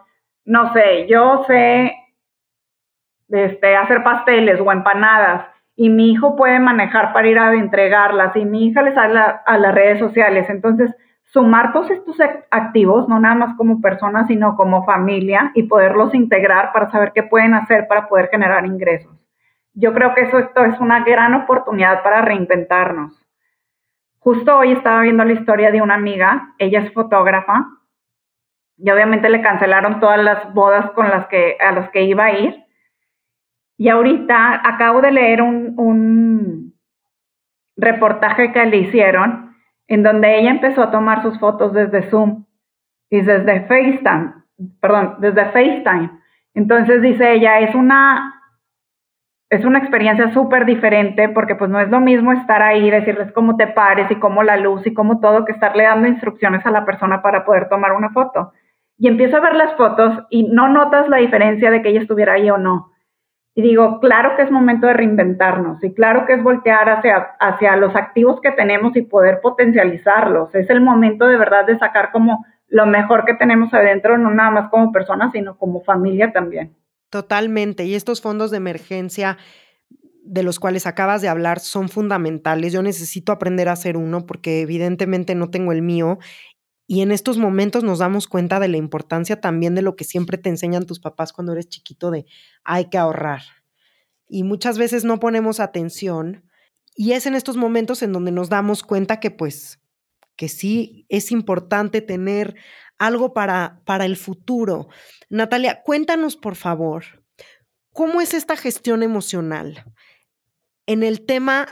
[0.45, 1.93] no sé, yo sé
[3.29, 5.45] este, hacer pasteles o empanadas
[5.79, 9.57] y mi hijo puede manejar para ir a entregarlas y mi hija les sale a
[9.59, 10.49] las redes sociales.
[10.49, 12.17] Entonces, sumar todos estos
[12.49, 17.21] activos, no nada más como personas, sino como familia y poderlos integrar para saber qué
[17.21, 19.15] pueden hacer para poder generar ingresos.
[19.75, 23.23] Yo creo que eso esto es una gran oportunidad para reinventarnos.
[24.17, 27.67] Justo hoy estaba viendo la historia de una amiga, ella es fotógrafa
[28.77, 32.31] y obviamente le cancelaron todas las bodas con las que a las que iba a
[32.31, 32.66] ir
[33.77, 36.73] y ahorita acabo de leer un,
[37.79, 39.55] reportaje que le hicieron
[39.87, 42.45] en donde ella empezó a tomar sus fotos desde Zoom
[43.11, 44.33] y desde FaceTime,
[44.81, 46.09] perdón, desde FaceTime.
[46.55, 48.41] Entonces dice ella, es una,
[49.51, 53.55] es una experiencia súper diferente porque pues no es lo mismo estar ahí, decirles cómo
[53.57, 56.83] te pares y cómo la luz y cómo todo, que estarle dando instrucciones a la
[56.83, 58.53] persona para poder tomar una foto.
[58.97, 62.33] Y empiezo a ver las fotos y no notas la diferencia de que ella estuviera
[62.33, 62.91] ahí o no.
[63.57, 67.75] Y digo, claro que es momento de reinventarnos y claro que es voltear hacia, hacia
[67.75, 70.53] los activos que tenemos y poder potencializarlos.
[70.53, 74.51] Es el momento de verdad de sacar como lo mejor que tenemos adentro, no nada
[74.51, 76.75] más como personas, sino como familia también.
[77.09, 77.85] Totalmente.
[77.85, 79.39] Y estos fondos de emergencia
[80.21, 82.73] de los cuales acabas de hablar son fundamentales.
[82.73, 86.19] Yo necesito aprender a hacer uno porque evidentemente no tengo el mío
[86.87, 90.37] y en estos momentos nos damos cuenta de la importancia también de lo que siempre
[90.37, 92.25] te enseñan tus papás cuando eres chiquito de
[92.63, 93.41] hay que ahorrar.
[94.29, 96.49] Y muchas veces no ponemos atención
[96.95, 99.79] y es en estos momentos en donde nos damos cuenta que pues
[100.37, 102.55] que sí es importante tener
[102.97, 104.87] algo para, para el futuro.
[105.29, 107.03] Natalia, cuéntanos por favor,
[107.91, 109.83] ¿cómo es esta gestión emocional
[110.85, 111.67] en el tema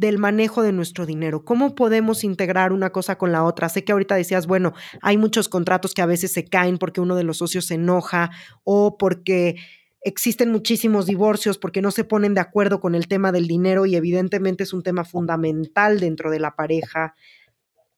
[0.00, 1.44] del manejo de nuestro dinero.
[1.44, 3.68] ¿Cómo podemos integrar una cosa con la otra?
[3.68, 7.16] Sé que ahorita decías, bueno, hay muchos contratos que a veces se caen porque uno
[7.16, 8.30] de los socios se enoja
[8.64, 9.56] o porque
[10.00, 13.94] existen muchísimos divorcios porque no se ponen de acuerdo con el tema del dinero y
[13.94, 17.14] evidentemente es un tema fundamental dentro de la pareja.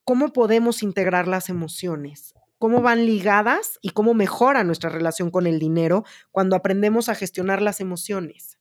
[0.03, 2.35] ¿Cómo podemos integrar las emociones?
[2.59, 7.63] ¿Cómo van ligadas y cómo mejora nuestra relación con el dinero cuando aprendemos a gestionar
[7.63, 8.59] las emociones?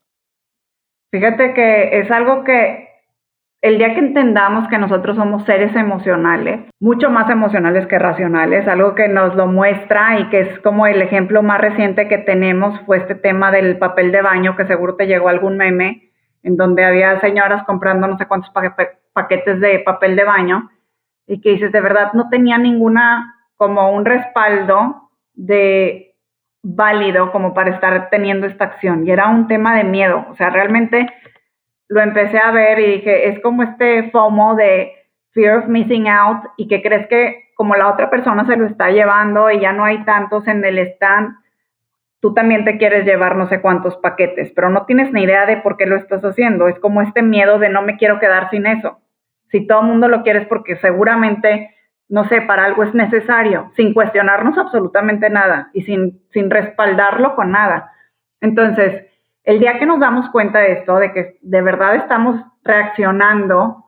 [1.10, 2.91] Fíjate que es algo que
[3.62, 8.96] el día que entendamos que nosotros somos seres emocionales, mucho más emocionales que racionales, algo
[8.96, 12.98] que nos lo muestra y que es como el ejemplo más reciente que tenemos fue
[12.98, 17.20] este tema del papel de baño, que seguro te llegó algún meme, en donde había
[17.20, 18.52] señoras comprando no sé cuántos
[19.14, 20.72] paquetes de papel de baño
[21.28, 26.16] y que dices, de verdad no tenía ninguna como un respaldo de
[26.64, 30.50] válido como para estar teniendo esta acción y era un tema de miedo, o sea,
[30.50, 31.08] realmente
[31.92, 34.94] lo empecé a ver y dije, es como este FOMO de
[35.34, 38.92] fear of missing out y que crees que como la otra persona se lo está
[38.92, 41.36] llevando y ya no hay tantos en el stand,
[42.22, 45.58] tú también te quieres llevar no sé cuántos paquetes, pero no tienes ni idea de
[45.58, 46.70] por qué lo estás haciendo.
[46.70, 49.02] Es como este miedo de no me quiero quedar sin eso.
[49.50, 51.76] Si todo el mundo lo quiere es porque seguramente,
[52.08, 57.52] no sé, para algo es necesario, sin cuestionarnos absolutamente nada y sin, sin respaldarlo con
[57.52, 57.92] nada.
[58.40, 59.11] Entonces,
[59.44, 63.86] el día que nos damos cuenta de esto, de que de verdad estamos reaccionando,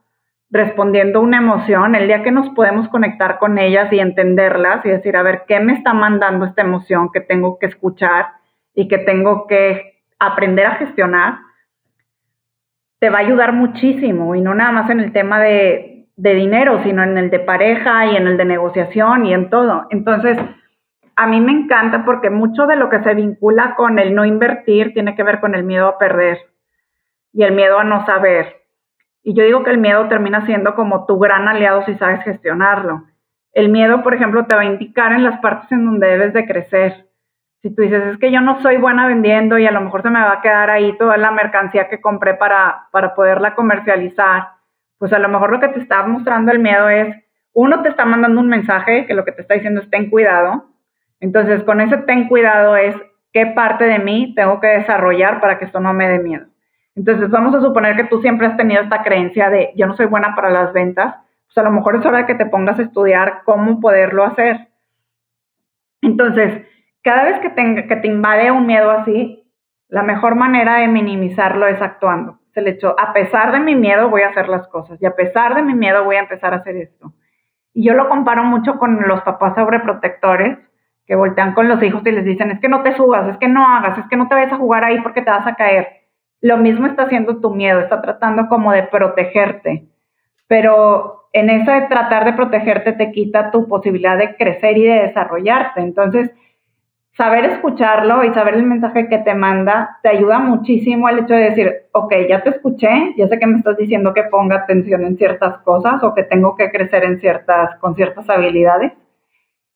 [0.50, 5.16] respondiendo una emoción, el día que nos podemos conectar con ellas y entenderlas y decir,
[5.16, 8.28] a ver, ¿qué me está mandando esta emoción que tengo que escuchar
[8.74, 11.40] y que tengo que aprender a gestionar?
[13.00, 16.82] Te va a ayudar muchísimo y no nada más en el tema de, de dinero,
[16.84, 19.88] sino en el de pareja y en el de negociación y en todo.
[19.90, 20.38] Entonces,
[21.16, 24.94] a mí me encanta porque mucho de lo que se vincula con el no invertir
[24.94, 26.40] tiene que ver con el miedo a perder
[27.32, 28.62] y el miedo a no saber.
[29.24, 33.04] Y yo digo que el miedo termina siendo como tu gran aliado si sabes gestionarlo.
[33.54, 36.46] El miedo, por ejemplo, te va a indicar en las partes en donde debes de
[36.46, 37.08] crecer.
[37.62, 40.10] Si tú dices, es que yo no soy buena vendiendo y a lo mejor se
[40.10, 44.50] me va a quedar ahí toda la mercancía que compré para, para poderla comercializar,
[44.98, 47.16] pues a lo mejor lo que te está mostrando el miedo es,
[47.54, 50.73] uno te está mandando un mensaje que lo que te está diciendo es ten cuidado,
[51.24, 52.94] entonces, con ese ten cuidado es
[53.32, 56.48] qué parte de mí tengo que desarrollar para que esto no me dé miedo.
[56.98, 60.08] Entonces, vamos a suponer que tú siempre has tenido esta creencia de yo no soy
[60.08, 61.16] buena para las ventas,
[61.46, 64.68] pues a lo mejor es hora de que te pongas a estudiar cómo poderlo hacer.
[66.02, 66.68] Entonces,
[67.02, 69.50] cada vez que, que te invade un miedo así,
[69.88, 72.40] la mejor manera de minimizarlo es actuando.
[72.54, 75.16] Se le echó, a pesar de mi miedo voy a hacer las cosas y a
[75.16, 77.14] pesar de mi miedo voy a empezar a hacer esto.
[77.74, 80.58] Y yo lo comparo mucho con los papás sobreprotectores
[81.06, 83.48] que voltean con los hijos y les dicen, es que no te subas, es que
[83.48, 85.88] no hagas, es que no te vayas a jugar ahí porque te vas a caer.
[86.42, 89.88] Lo mismo está haciendo tu miedo, está tratando como de protegerte.
[90.48, 95.02] pero en eso de tratar de protegerte te quita tu posibilidad de crecer y de
[95.08, 95.82] desarrollarte.
[95.82, 96.32] Entonces,
[97.18, 101.50] saber escucharlo y saber el mensaje que te manda te ayuda muchísimo al hecho de
[101.50, 105.18] decir, ok, ya te escuché, ya sé que me estás diciendo que ponga atención en
[105.18, 108.94] ciertas cosas o que tengo que crecer en ciertas, con ciertas habilidades.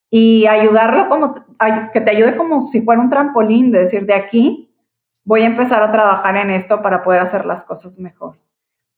[0.10, 1.46] Y ayudarlo como,
[1.94, 4.74] que te ayude como si fuera un trampolín, de decir, de aquí
[5.26, 8.36] voy a empezar a trabajar en esto para poder hacer las cosas mejor.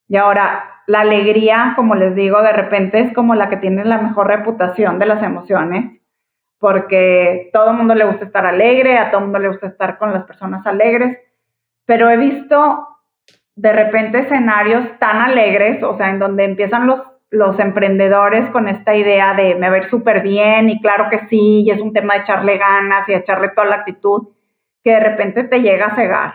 [0.07, 3.99] Y ahora, la alegría, como les digo, de repente es como la que tiene la
[3.99, 5.99] mejor reputación de las emociones
[6.59, 9.97] porque todo el mundo le gusta estar alegre, a todo el mundo le gusta estar
[9.97, 11.17] con las personas alegres,
[11.85, 12.87] pero he visto
[13.55, 17.01] de repente escenarios tan alegres, o sea, en donde empiezan los,
[17.31, 21.71] los emprendedores con esta idea de me ver súper bien y claro que sí, y
[21.71, 24.29] es un tema de echarle ganas y echarle toda la actitud,
[24.83, 26.33] que de repente te llega a cegar.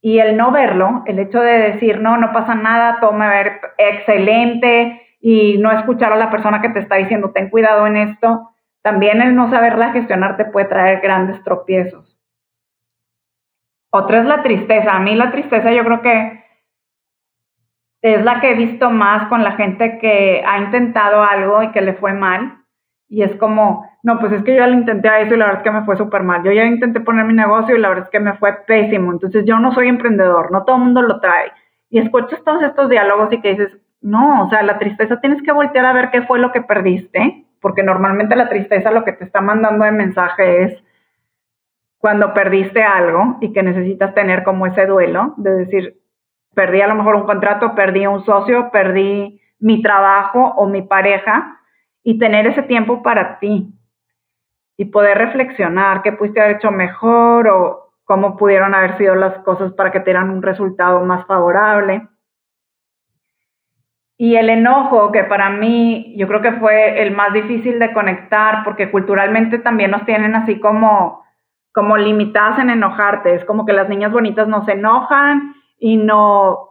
[0.00, 3.60] Y el no verlo, el hecho de decir, no, no pasa nada, todo me ver
[3.76, 8.50] excelente y no escuchar a la persona que te está diciendo, ten cuidado en esto,
[8.82, 12.16] también el no saberla gestionar te puede traer grandes tropiezos.
[13.90, 14.92] Otra es la tristeza.
[14.92, 16.44] A mí la tristeza yo creo que
[18.14, 21.80] es la que he visto más con la gente que ha intentado algo y que
[21.80, 22.58] le fue mal.
[23.08, 25.46] Y es como, no, pues es que yo ya lo intenté a eso y la
[25.46, 26.42] verdad es que me fue súper mal.
[26.42, 29.12] Yo ya intenté poner mi negocio y la verdad es que me fue pésimo.
[29.12, 31.52] Entonces yo no soy emprendedor, no todo el mundo lo trae.
[31.90, 35.52] Y escuchas todos estos diálogos y que dices, no, o sea, la tristeza tienes que
[35.52, 39.24] voltear a ver qué fue lo que perdiste porque normalmente la tristeza lo que te
[39.24, 40.84] está mandando de mensaje es
[41.98, 46.00] cuando perdiste algo y que necesitas tener como ese duelo, de decir,
[46.56, 51.60] perdí a lo mejor un contrato, perdí un socio, perdí mi trabajo o mi pareja,
[52.02, 53.68] y tener ese tiempo para ti
[54.78, 59.72] y poder reflexionar qué pudiste haber hecho mejor o cómo pudieron haber sido las cosas
[59.72, 62.08] para que te dieran un resultado más favorable.
[64.16, 68.64] Y el enojo, que para mí yo creo que fue el más difícil de conectar,
[68.64, 71.22] porque culturalmente también nos tienen así como,
[71.74, 73.34] como limitadas en enojarte.
[73.34, 76.70] Es como que las niñas bonitas no se enojan y no,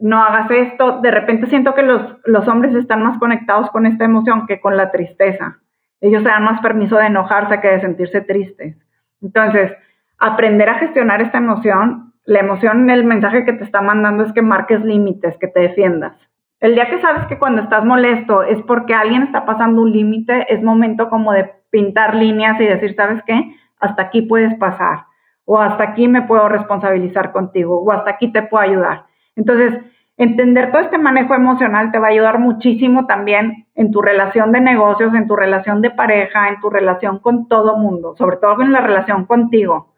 [0.00, 1.00] no hagas esto.
[1.00, 4.76] De repente siento que los, los hombres están más conectados con esta emoción que con
[4.76, 5.58] la tristeza.
[6.00, 8.76] Ellos se dan más permiso de enojarse que de sentirse tristes.
[9.22, 9.72] Entonces,
[10.18, 14.42] aprender a gestionar esta emoción la emoción, el mensaje que te está mandando es que
[14.42, 16.16] marques límites, que te defiendas.
[16.60, 20.46] El día que sabes que cuando estás molesto es porque alguien está pasando un límite,
[20.52, 23.54] es momento como de pintar líneas y decir, ¿sabes qué?
[23.78, 25.04] Hasta aquí puedes pasar,
[25.44, 29.04] o hasta aquí me puedo responsabilizar contigo, o hasta aquí te puedo ayudar.
[29.36, 29.80] Entonces,
[30.16, 34.60] entender todo este manejo emocional te va a ayudar muchísimo también en tu relación de
[34.60, 38.72] negocios, en tu relación de pareja, en tu relación con todo mundo, sobre todo en
[38.72, 39.94] la relación contigo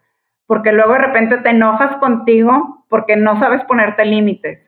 [0.46, 4.60] porque luego de repente te enojas contigo porque no sabes ponerte límites.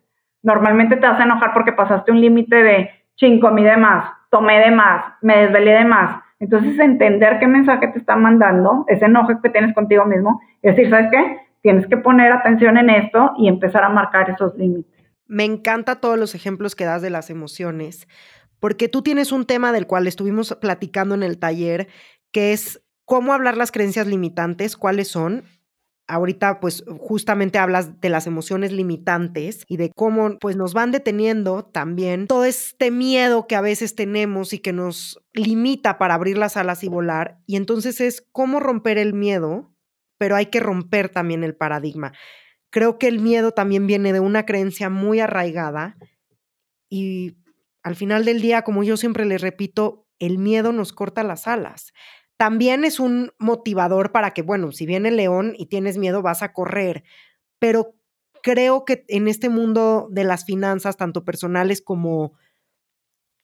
[0.43, 4.61] Normalmente te vas a enojar porque pasaste un límite de, ching, comí de más, tomé
[4.61, 6.20] de más, me desvelé de más.
[6.41, 10.91] Entonces, entender qué mensaje te está mandando, ese enojo que tienes contigo mismo, es decir,
[10.91, 11.39] ¿sabes qué?
[11.62, 14.93] Tienes que poner atención en esto y empezar a marcar esos límites.
[15.26, 18.07] Me encanta todos los ejemplos que das de las emociones,
[18.61, 21.89] porque tú tienes un tema del cual estuvimos platicando en el taller,
[22.32, 25.43] que es cómo hablar las creencias limitantes, cuáles son,
[26.09, 31.64] ahorita pues justamente hablas de las emociones limitantes y de cómo pues nos van deteniendo
[31.64, 36.56] también todo este miedo que a veces tenemos y que nos limita para abrir las
[36.56, 37.38] alas y volar.
[37.46, 39.70] Y entonces es cómo romper el miedo,
[40.16, 42.12] pero hay que romper también el paradigma.
[42.70, 45.96] Creo que el miedo también viene de una creencia muy arraigada
[46.88, 47.36] y
[47.82, 51.92] al final del día, como yo siempre les repito, el miedo nos corta las alas
[52.39, 56.43] también es un motivador para que, bueno, si viene el león y tienes miedo, vas
[56.43, 57.03] a correr,
[57.59, 57.97] pero
[58.45, 62.34] creo que en este mundo de las finanzas, tanto personales como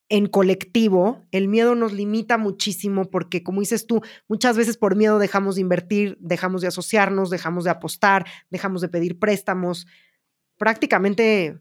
[0.08, 5.18] en colectivo, el miedo nos limita muchísimo porque, como dices tú, muchas veces por miedo
[5.18, 9.88] dejamos de invertir, dejamos de asociarnos, dejamos de apostar, dejamos de pedir préstamos,
[10.56, 11.60] prácticamente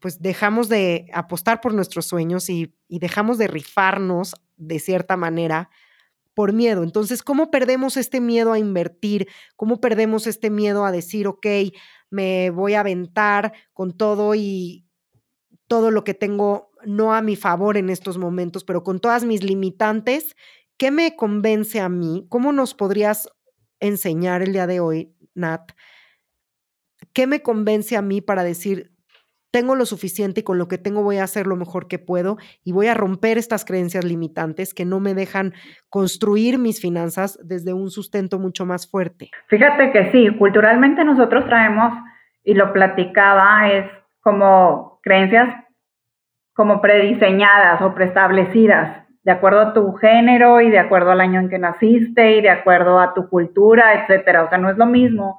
[0.00, 5.70] pues dejamos de apostar por nuestros sueños y, y dejamos de rifarnos de cierta manera
[6.36, 6.82] por miedo.
[6.82, 9.26] Entonces, ¿cómo perdemos este miedo a invertir?
[9.56, 11.46] ¿Cómo perdemos este miedo a decir, ok,
[12.10, 14.84] me voy a aventar con todo y
[15.66, 19.42] todo lo que tengo no a mi favor en estos momentos, pero con todas mis
[19.42, 20.36] limitantes?
[20.76, 22.26] ¿Qué me convence a mí?
[22.28, 23.30] ¿Cómo nos podrías
[23.80, 25.72] enseñar el día de hoy, Nat?
[27.14, 28.92] ¿Qué me convence a mí para decir,
[29.50, 32.36] tengo lo suficiente y con lo que tengo voy a hacer lo mejor que puedo
[32.64, 35.54] y voy a romper estas creencias limitantes que no me dejan
[35.88, 39.30] construir mis finanzas desde un sustento mucho más fuerte.
[39.48, 41.92] Fíjate que sí, culturalmente nosotros traemos,
[42.46, 43.90] y lo platicaba, es
[44.20, 45.52] como creencias
[46.54, 51.50] como prediseñadas o preestablecidas, de acuerdo a tu género y de acuerdo al año en
[51.50, 54.44] que naciste y de acuerdo a tu cultura, etcétera.
[54.44, 55.38] O sea, no es lo mismo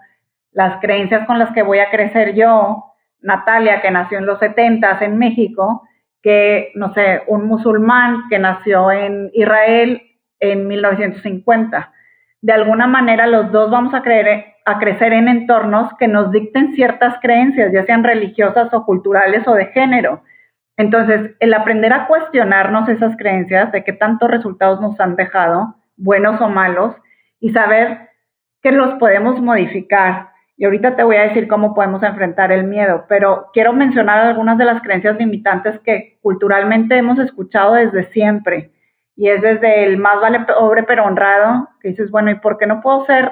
[0.51, 2.86] las creencias con las que voy a crecer yo,
[3.21, 5.87] Natalia, que nació en los 70 en México,
[6.21, 10.01] que, no sé, un musulmán que nació en Israel
[10.39, 11.91] en 1950.
[12.41, 16.73] De alguna manera los dos vamos a, creer, a crecer en entornos que nos dicten
[16.73, 20.21] ciertas creencias, ya sean religiosas o culturales o de género.
[20.77, 26.39] Entonces, el aprender a cuestionarnos esas creencias, de qué tantos resultados nos han dejado, buenos
[26.39, 26.95] o malos,
[27.39, 28.09] y saber
[28.61, 30.29] que los podemos modificar.
[30.57, 34.57] Y ahorita te voy a decir cómo podemos enfrentar el miedo, pero quiero mencionar algunas
[34.57, 38.71] de las creencias limitantes que culturalmente hemos escuchado desde siempre.
[39.15, 42.65] Y es desde el más vale pobre pero honrado, que dices, bueno, ¿y por qué
[42.65, 43.31] no puedo ser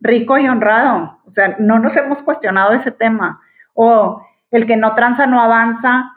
[0.00, 1.18] rico y honrado?
[1.26, 3.40] O sea, no nos hemos cuestionado ese tema.
[3.74, 6.12] O el que no tranza no avanza.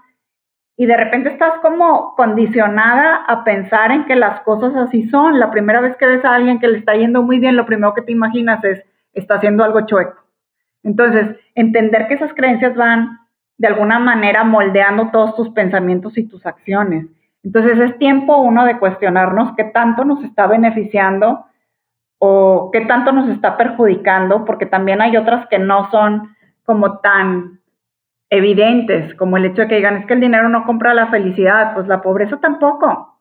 [0.77, 5.37] Y de repente estás como condicionada a pensar en que las cosas así son.
[5.37, 7.93] La primera vez que ves a alguien que le está yendo muy bien, lo primero
[7.93, 8.81] que te imaginas es,
[9.11, 10.18] está haciendo algo chueco.
[10.83, 13.19] Entonces, entender que esas creencias van
[13.57, 17.07] de alguna manera moldeando todos tus pensamientos y tus acciones.
[17.43, 21.45] Entonces, es tiempo uno de cuestionarnos qué tanto nos está beneficiando
[22.19, 27.59] o qué tanto nos está perjudicando, porque también hay otras que no son como tan
[28.29, 31.73] evidentes, como el hecho de que digan, es que el dinero no compra la felicidad,
[31.73, 33.18] pues la pobreza tampoco.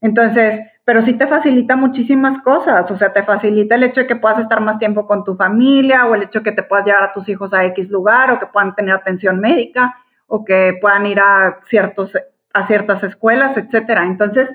[0.00, 4.16] Entonces, pero sí te facilita muchísimas cosas, o sea, te facilita el hecho de que
[4.16, 7.02] puedas estar más tiempo con tu familia o el hecho de que te puedas llevar
[7.02, 9.96] a tus hijos a X lugar o que puedan tener atención médica
[10.26, 12.12] o que puedan ir a, ciertos,
[12.54, 14.04] a ciertas escuelas, etcétera.
[14.06, 14.48] Entonces,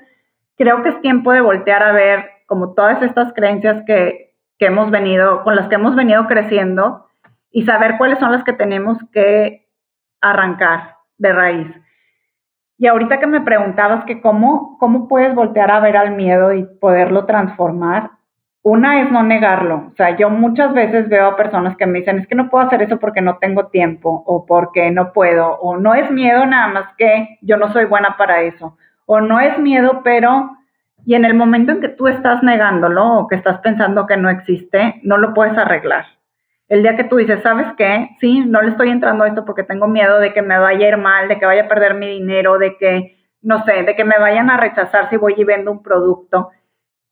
[0.56, 4.90] creo que es tiempo de voltear a ver como todas estas creencias que, que hemos
[4.90, 7.06] venido, con las que hemos venido creciendo
[7.50, 9.68] y saber cuáles son las que tenemos que
[10.20, 11.83] arrancar de raíz.
[12.76, 16.64] Y ahorita que me preguntabas que cómo, cómo puedes voltear a ver al miedo y
[16.64, 18.10] poderlo transformar,
[18.62, 19.90] una es no negarlo.
[19.92, 22.66] O sea, yo muchas veces veo a personas que me dicen, es que no puedo
[22.66, 26.68] hacer eso porque no tengo tiempo o porque no puedo, o no es miedo nada
[26.68, 30.56] más que yo no soy buena para eso, o no es miedo, pero...
[31.06, 34.30] Y en el momento en que tú estás negándolo o que estás pensando que no
[34.30, 36.06] existe, no lo puedes arreglar.
[36.68, 38.10] El día que tú dices, ¿sabes qué?
[38.20, 40.88] Sí, no le estoy entrando a esto porque tengo miedo de que me vaya a
[40.90, 44.04] ir mal, de que vaya a perder mi dinero, de que, no sé, de que
[44.04, 46.50] me vayan a rechazar si voy y vendo un producto.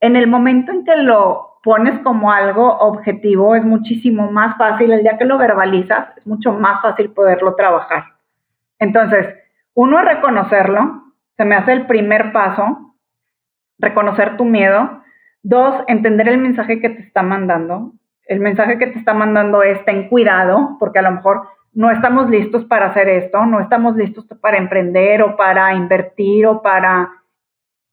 [0.01, 5.03] En el momento en que lo pones como algo objetivo, es muchísimo más fácil, el
[5.03, 8.05] día que lo verbalizas, es mucho más fácil poderlo trabajar.
[8.79, 9.29] Entonces,
[9.75, 11.05] uno es reconocerlo,
[11.37, 12.95] se me hace el primer paso,
[13.79, 15.03] reconocer tu miedo.
[15.43, 17.93] Dos, entender el mensaje que te está mandando
[18.27, 22.29] el mensaje que te está mandando es ten cuidado, porque a lo mejor no estamos
[22.29, 27.11] listos para hacer esto, no estamos listos para emprender o para invertir o para,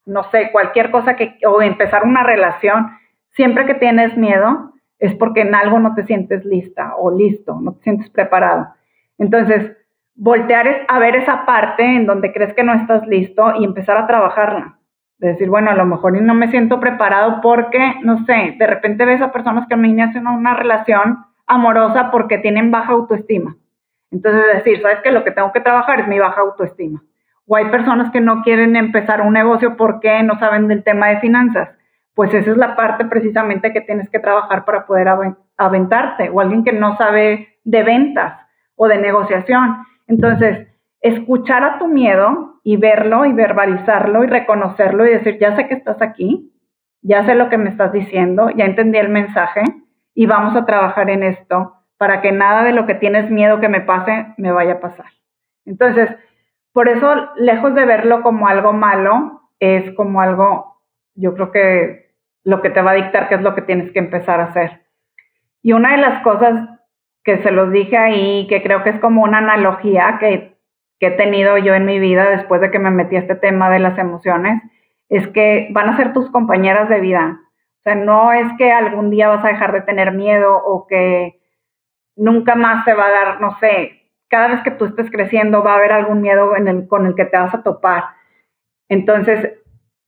[0.05, 2.91] no sé, cualquier cosa que, o empezar una relación.
[3.29, 7.73] Siempre que tienes miedo es porque en algo no te sientes lista o listo, no
[7.73, 8.67] te sientes preparado.
[9.17, 9.77] Entonces,
[10.15, 14.07] voltear a ver esa parte en donde crees que no estás listo y empezar a
[14.07, 14.78] trabajarla
[15.19, 19.05] de decir, bueno, a lo mejor no me siento preparado porque, no sé, de repente
[19.05, 23.55] ves a personas que hacen una relación amorosa porque tienen baja autoestima.
[24.11, 25.11] Entonces decir, ¿sabes qué?
[25.11, 27.03] Lo que tengo que trabajar es mi baja autoestima.
[27.45, 31.19] O hay personas que no quieren empezar un negocio porque no saben del tema de
[31.19, 31.69] finanzas.
[32.15, 35.09] Pues esa es la parte precisamente que tienes que trabajar para poder
[35.57, 36.29] aventarte.
[36.29, 38.39] O alguien que no sabe de ventas
[38.75, 39.77] o de negociación.
[40.07, 40.67] Entonces,
[41.01, 45.75] escuchar a tu miedo y verlo y verbalizarlo y reconocerlo y decir, ya sé que
[45.75, 46.53] estás aquí,
[47.01, 49.63] ya sé lo que me estás diciendo, ya entendí el mensaje
[50.13, 53.69] y vamos a trabajar en esto para que nada de lo que tienes miedo que
[53.69, 55.07] me pase me vaya a pasar.
[55.65, 56.09] Entonces,
[56.73, 60.81] por eso, lejos de verlo como algo malo, es como algo,
[61.15, 63.99] yo creo que lo que te va a dictar qué es lo que tienes que
[63.99, 64.81] empezar a hacer.
[65.61, 66.69] Y una de las cosas
[67.23, 70.58] que se los dije ahí, que creo que es como una analogía que
[70.99, 73.69] que he tenido yo en mi vida después de que me metí a este tema
[73.69, 74.61] de las emociones,
[75.07, 77.39] es que van a ser tus compañeras de vida.
[77.79, 81.39] O sea, no es que algún día vas a dejar de tener miedo o que
[82.15, 85.73] nunca más te va a dar, no sé, cada vez que tú estés creciendo va
[85.73, 88.03] a haber algún miedo en el, con el que te vas a topar.
[88.89, 89.53] Entonces,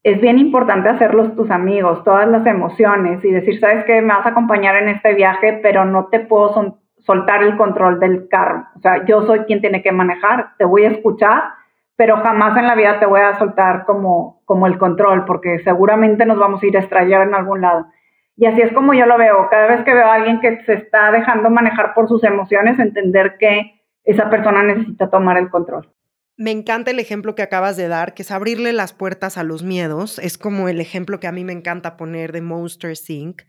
[0.04, 4.26] es bien importante hacerlos tus amigos, todas las emociones y decir, sabes que me vas
[4.26, 6.54] a acompañar en este viaje, pero no te puedo
[7.06, 8.66] soltar el control del carro.
[8.76, 11.44] O sea, yo soy quien tiene que manejar, te voy a escuchar,
[11.96, 16.26] pero jamás en la vida te voy a soltar como, como el control, porque seguramente
[16.26, 17.88] nos vamos a ir a estrellar en algún lado.
[18.38, 19.48] Y así es como yo lo veo.
[19.52, 23.38] Cada vez que veo a alguien que se está dejando manejar por sus emociones, entender
[23.38, 25.92] que esa persona necesita tomar el control.
[26.38, 29.62] Me encanta el ejemplo que acabas de dar, que es abrirle las puertas a los
[29.62, 30.18] miedos.
[30.18, 33.44] Es como el ejemplo que a mí me encanta poner de Monster Inc.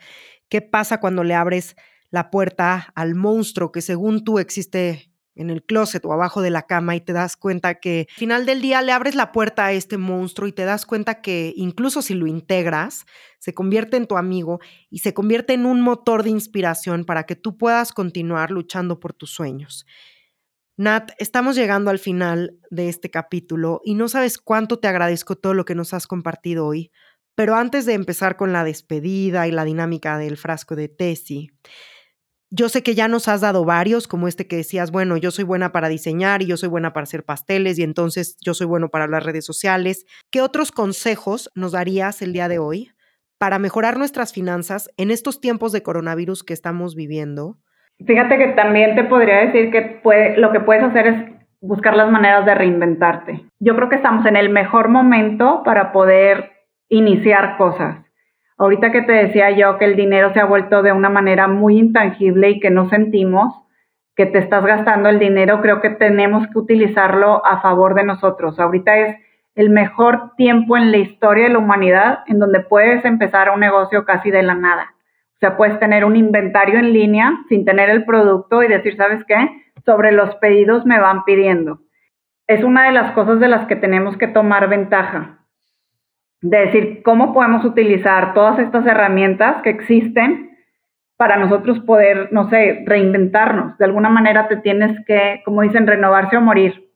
[0.50, 1.74] ¿Qué pasa cuando le abres
[2.12, 6.66] la puerta al monstruo que según tú existe en el closet o abajo de la
[6.66, 9.72] cama y te das cuenta que al final del día le abres la puerta a
[9.72, 13.06] este monstruo y te das cuenta que incluso si lo integras,
[13.38, 14.60] se convierte en tu amigo
[14.90, 19.14] y se convierte en un motor de inspiración para que tú puedas continuar luchando por
[19.14, 19.86] tus sueños.
[20.76, 25.54] Nat, estamos llegando al final de este capítulo y no sabes cuánto te agradezco todo
[25.54, 26.90] lo que nos has compartido hoy,
[27.34, 31.50] pero antes de empezar con la despedida y la dinámica del frasco de Tessie,
[32.54, 35.44] yo sé que ya nos has dado varios, como este que decías, bueno, yo soy
[35.44, 38.90] buena para diseñar y yo soy buena para hacer pasteles y entonces yo soy bueno
[38.90, 40.04] para las redes sociales.
[40.30, 42.90] ¿Qué otros consejos nos darías el día de hoy
[43.38, 47.56] para mejorar nuestras finanzas en estos tiempos de coronavirus que estamos viviendo?
[48.06, 50.02] Fíjate que también te podría decir que
[50.36, 51.32] lo que puedes hacer es
[51.62, 53.46] buscar las maneras de reinventarte.
[53.60, 56.52] Yo creo que estamos en el mejor momento para poder
[56.90, 58.04] iniciar cosas.
[58.58, 61.78] Ahorita que te decía yo que el dinero se ha vuelto de una manera muy
[61.78, 63.62] intangible y que no sentimos
[64.14, 68.60] que te estás gastando el dinero, creo que tenemos que utilizarlo a favor de nosotros.
[68.60, 69.16] Ahorita es
[69.54, 74.04] el mejor tiempo en la historia de la humanidad en donde puedes empezar un negocio
[74.04, 74.94] casi de la nada.
[75.36, 79.24] O sea, puedes tener un inventario en línea sin tener el producto y decir, ¿sabes
[79.24, 79.36] qué?
[79.84, 81.80] Sobre los pedidos me van pidiendo.
[82.46, 85.41] Es una de las cosas de las que tenemos que tomar ventaja
[86.42, 90.50] de decir cómo podemos utilizar todas estas herramientas que existen
[91.16, 93.78] para nosotros poder, no sé, reinventarnos.
[93.78, 96.90] De alguna manera te tienes que, como dicen, renovarse o morir.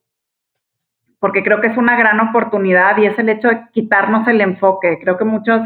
[1.20, 4.98] Porque creo que es una gran oportunidad y es el hecho de quitarnos el enfoque.
[5.00, 5.62] Creo que muchos,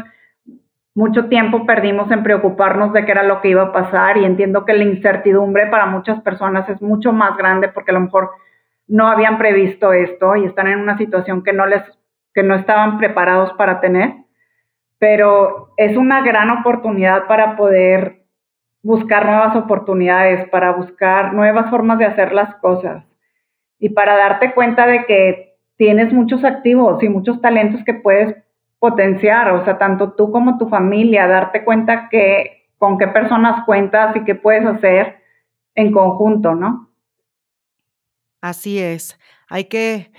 [0.93, 4.63] mucho tiempo perdimos en preocuparnos de qué era lo que iba a pasar y entiendo
[4.63, 8.29] que la incertidumbre para muchas personas es mucho más grande porque a lo mejor
[8.87, 11.81] no habían previsto esto y están en una situación que no les
[12.33, 14.15] que no estaban preparados para tener,
[14.99, 18.21] pero es una gran oportunidad para poder
[18.83, 23.03] buscar nuevas oportunidades, para buscar nuevas formas de hacer las cosas
[23.79, 28.35] y para darte cuenta de que tienes muchos activos y muchos talentos que puedes
[28.79, 34.15] potenciar, o sea, tanto tú como tu familia, darte cuenta que con qué personas cuentas
[34.15, 35.17] y qué puedes hacer
[35.75, 36.89] en conjunto, ¿no?
[38.41, 39.19] Así es.
[39.49, 40.10] Hay que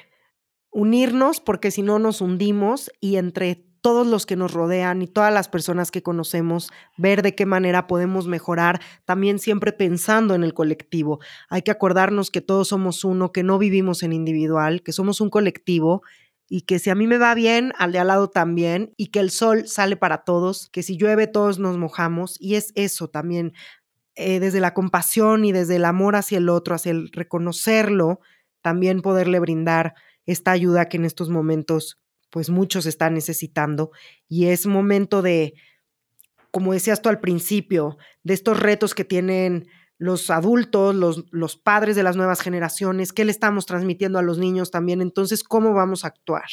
[0.72, 5.34] unirnos porque si no nos hundimos y entre todos los que nos rodean y todas
[5.34, 10.54] las personas que conocemos, ver de qué manera podemos mejorar, también siempre pensando en el
[10.54, 11.18] colectivo.
[11.50, 15.30] Hay que acordarnos que todos somos uno, que no vivimos en individual, que somos un
[15.30, 16.02] colectivo
[16.48, 19.20] y que si a mí me va bien, al de al lado también, y que
[19.20, 23.52] el sol sale para todos, que si llueve todos nos mojamos, y es eso también,
[24.16, 28.20] eh, desde la compasión y desde el amor hacia el otro, hacia el reconocerlo,
[28.60, 29.94] también poderle brindar
[30.26, 32.00] esta ayuda que en estos momentos
[32.30, 33.90] pues muchos están necesitando
[34.28, 35.54] y es momento de,
[36.50, 39.66] como decías tú al principio, de estos retos que tienen
[39.98, 44.38] los adultos, los, los padres de las nuevas generaciones, qué le estamos transmitiendo a los
[44.38, 46.46] niños también, entonces, ¿cómo vamos a actuar?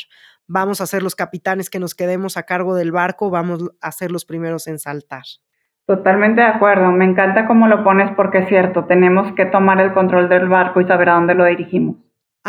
[0.45, 3.29] ¿Vamos a ser los capitanes que nos quedemos a cargo del barco?
[3.29, 5.23] ¿Vamos a ser los primeros en saltar?
[5.85, 9.93] Totalmente de acuerdo, me encanta cómo lo pones porque es cierto, tenemos que tomar el
[9.93, 11.95] control del barco y saber a dónde lo dirigimos.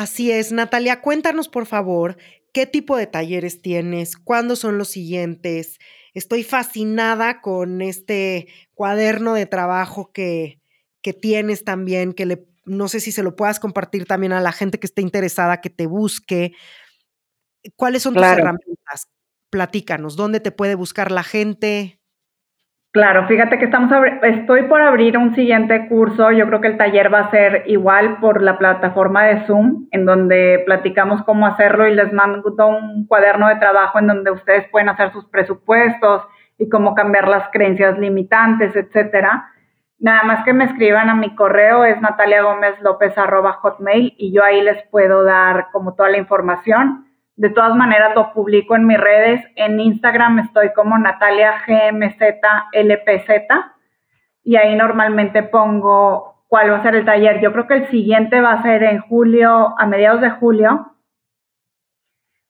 [0.00, 2.16] Así es, Natalia, cuéntanos por favor
[2.54, 5.78] qué tipo de talleres tienes, cuándo son los siguientes.
[6.14, 10.58] Estoy fascinada con este cuaderno de trabajo que,
[11.02, 14.52] que tienes también, que le, no sé si se lo puedas compartir también a la
[14.52, 16.52] gente que esté interesada, que te busque.
[17.76, 19.06] ¿Cuáles son tus herramientas?
[19.50, 21.99] Platícanos, ¿dónde te puede buscar la gente?
[22.92, 23.92] Claro, fíjate que estamos
[24.24, 26.32] estoy por abrir un siguiente curso.
[26.32, 30.04] Yo creo que el taller va a ser igual por la plataforma de Zoom, en
[30.04, 34.88] donde platicamos cómo hacerlo y les mando un cuaderno de trabajo en donde ustedes pueden
[34.88, 36.26] hacer sus presupuestos
[36.58, 39.52] y cómo cambiar las creencias limitantes, etcétera.
[40.00, 42.00] Nada más que me escriban a mi correo es
[43.52, 47.06] hotmail y yo ahí les puedo dar como toda la información.
[47.40, 49.42] De todas maneras, lo publico en mis redes.
[49.56, 53.30] En Instagram estoy como Natalia GMZLPZ
[54.44, 57.40] y ahí normalmente pongo cuál va a ser el taller.
[57.40, 60.92] Yo creo que el siguiente va a ser en julio, a mediados de julio,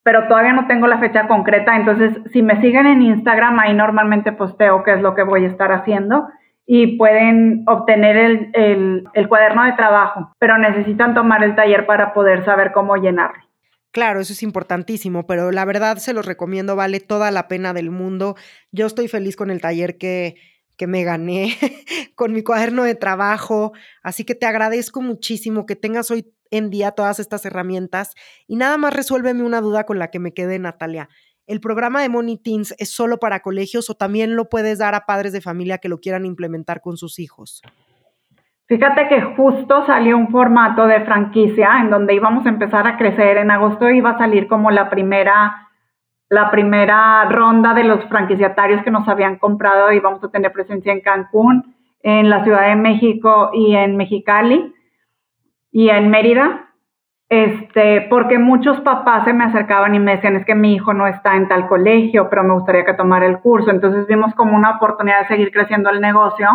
[0.02, 1.76] pero todavía no tengo la fecha concreta.
[1.76, 5.50] Entonces, si me siguen en Instagram, ahí normalmente posteo qué es lo que voy a
[5.50, 6.26] estar haciendo
[6.66, 8.16] y pueden obtener
[8.54, 13.49] el, el cuaderno de trabajo, pero necesitan tomar el taller para poder saber cómo llenarlo.
[13.92, 17.90] Claro, eso es importantísimo, pero la verdad se los recomiendo, vale toda la pena del
[17.90, 18.36] mundo.
[18.70, 20.36] Yo estoy feliz con el taller que,
[20.76, 21.56] que me gané
[22.14, 23.72] con mi cuaderno de trabajo.
[24.02, 28.14] Así que te agradezco muchísimo que tengas hoy en día todas estas herramientas
[28.46, 31.08] y nada más resuélveme una duda con la que me quedé, Natalia.
[31.46, 35.04] ¿El programa de Money Teens es solo para colegios o también lo puedes dar a
[35.04, 37.60] padres de familia que lo quieran implementar con sus hijos?
[38.70, 43.36] Fíjate que justo salió un formato de franquicia en donde íbamos a empezar a crecer.
[43.36, 45.66] En agosto iba a salir como la primera,
[46.28, 51.00] la primera ronda de los franquiciatarios que nos habían comprado y a tener presencia en
[51.00, 54.72] Cancún, en la Ciudad de México y en Mexicali
[55.72, 56.68] y en Mérida.
[57.28, 61.08] Este, porque muchos papás se me acercaban y me decían, es que mi hijo no
[61.08, 63.72] está en tal colegio, pero me gustaría que tomara el curso.
[63.72, 66.46] Entonces vimos como una oportunidad de seguir creciendo el negocio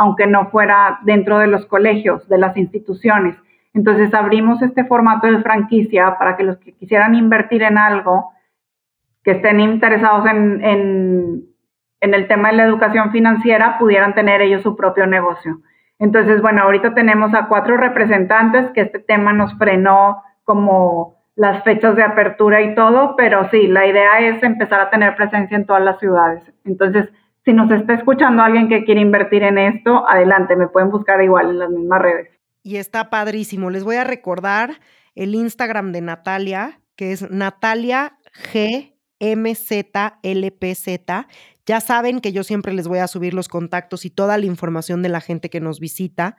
[0.00, 3.36] aunque no fuera dentro de los colegios, de las instituciones.
[3.74, 8.30] Entonces abrimos este formato de franquicia para que los que quisieran invertir en algo,
[9.22, 11.44] que estén interesados en, en,
[12.00, 15.60] el tema de la educación financiera, pudieran tener ellos su propio negocio.
[15.98, 21.94] Entonces, bueno, ahorita tenemos a cuatro representantes que este tema nos frenó como las fechas
[21.94, 25.82] de apertura y todo, pero sí, la idea es empezar a tener presencia en todas
[25.82, 26.42] las ciudades.
[26.64, 27.10] Entonces,
[27.44, 31.50] si nos está escuchando alguien que quiere invertir en esto, adelante, me pueden buscar igual
[31.50, 32.28] en las mismas redes.
[32.62, 33.70] Y está padrísimo.
[33.70, 34.80] Les voy a recordar
[35.14, 38.18] el Instagram de Natalia, que es Natalia
[39.20, 39.46] GMZLPZ.
[41.66, 45.02] Ya saben que yo siempre les voy a subir los contactos y toda la información
[45.02, 46.36] de la gente que nos visita.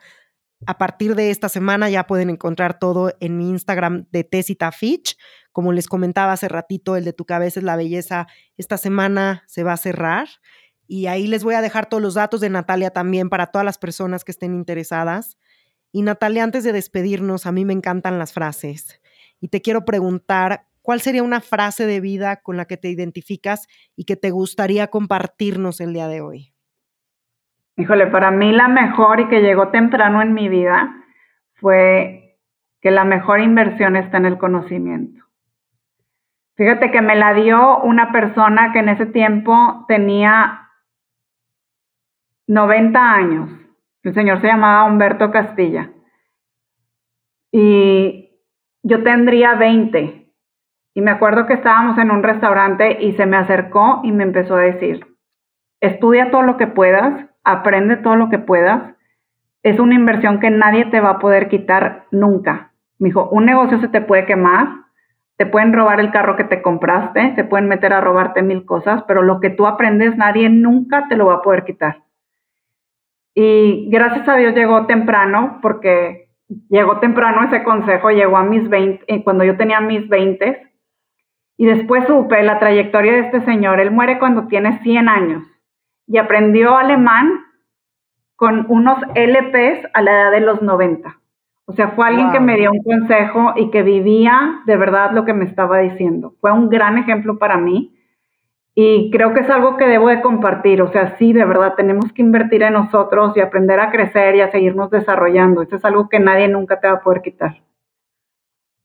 [0.67, 5.17] A partir de esta semana ya pueden encontrar todo en mi Instagram de Tesita Fitch.
[5.51, 8.27] Como les comentaba hace ratito, el de tu cabeza es la belleza.
[8.57, 10.27] Esta semana se va a cerrar.
[10.93, 13.77] Y ahí les voy a dejar todos los datos de Natalia también para todas las
[13.77, 15.37] personas que estén interesadas.
[15.93, 19.01] Y Natalia, antes de despedirnos, a mí me encantan las frases.
[19.39, 23.69] Y te quiero preguntar, ¿cuál sería una frase de vida con la que te identificas
[23.95, 26.53] y que te gustaría compartirnos el día de hoy?
[27.77, 30.93] Híjole, para mí la mejor y que llegó temprano en mi vida
[31.53, 32.37] fue
[32.81, 35.23] que la mejor inversión está en el conocimiento.
[36.57, 40.67] Fíjate que me la dio una persona que en ese tiempo tenía
[42.47, 43.49] 90 años.
[44.03, 45.91] El señor se llamaba Humberto Castilla.
[47.51, 48.31] Y
[48.83, 50.21] yo tendría 20.
[50.93, 54.55] Y me acuerdo que estábamos en un restaurante y se me acercó y me empezó
[54.55, 55.05] a decir,
[55.79, 58.95] estudia todo lo que puedas, aprende todo lo que puedas.
[59.63, 62.71] Es una inversión que nadie te va a poder quitar nunca.
[62.99, 64.67] Me dijo, un negocio se te puede quemar,
[65.37, 69.03] te pueden robar el carro que te compraste, se pueden meter a robarte mil cosas,
[69.07, 72.03] pero lo que tú aprendes nadie nunca te lo va a poder quitar.
[73.33, 76.29] Y gracias a Dios llegó temprano, porque
[76.69, 80.71] llegó temprano ese consejo, llegó a mis 20, eh, cuando yo tenía mis 20.
[81.57, 83.79] Y después supe la trayectoria de este señor.
[83.79, 85.43] Él muere cuando tiene 100 años
[86.07, 87.45] y aprendió alemán
[88.35, 91.17] con unos LPs a la edad de los 90.
[91.65, 95.23] O sea, fue alguien que me dio un consejo y que vivía de verdad lo
[95.23, 96.33] que me estaba diciendo.
[96.41, 97.95] Fue un gran ejemplo para mí
[98.73, 102.13] y creo que es algo que debo de compartir, o sea, sí, de verdad, tenemos
[102.13, 105.61] que invertir en nosotros y aprender a crecer y a seguirnos desarrollando.
[105.61, 107.61] Eso es algo que nadie nunca te va a poder quitar.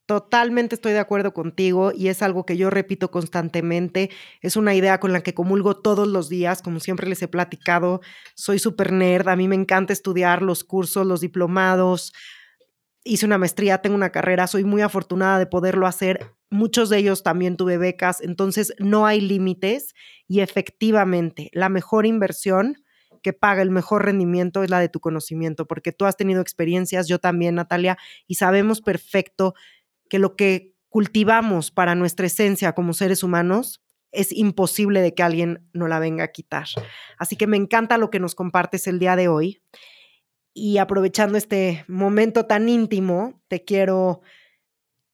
[0.06, 4.10] Totalmente estoy de acuerdo contigo y es algo que yo repito constantemente.
[4.40, 8.00] Es una idea con la que comulgo todos los días, como siempre les he platicado.
[8.36, 12.12] Soy súper nerd, a mí me encanta estudiar los cursos, los diplomados.
[13.02, 17.22] Hice una maestría, tengo una carrera, soy muy afortunada de poderlo hacer muchos de ellos
[17.22, 19.94] también tuve becas, entonces no hay límites
[20.28, 22.82] y efectivamente la mejor inversión
[23.22, 27.08] que paga el mejor rendimiento es la de tu conocimiento, porque tú has tenido experiencias,
[27.08, 29.54] yo también, Natalia, y sabemos perfecto
[30.08, 33.82] que lo que cultivamos para nuestra esencia como seres humanos
[34.12, 36.66] es imposible de que alguien no la venga a quitar.
[37.18, 39.60] Así que me encanta lo que nos compartes el día de hoy.
[40.54, 44.22] Y aprovechando este momento tan íntimo, te quiero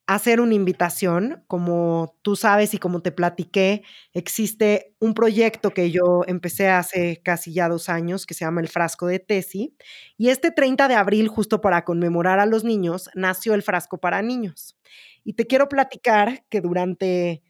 [0.06, 1.44] hacer una invitación.
[1.48, 3.82] Como tú sabes y como te platiqué,
[4.12, 8.68] existe un proyecto que yo empecé hace casi ya dos años que se llama El
[8.68, 9.74] Frasco de Tesi.
[10.18, 14.22] Y este 30 de abril, justo para conmemorar a los niños, nació el Frasco para
[14.22, 14.76] Niños.
[15.24, 17.42] Y te quiero platicar que durante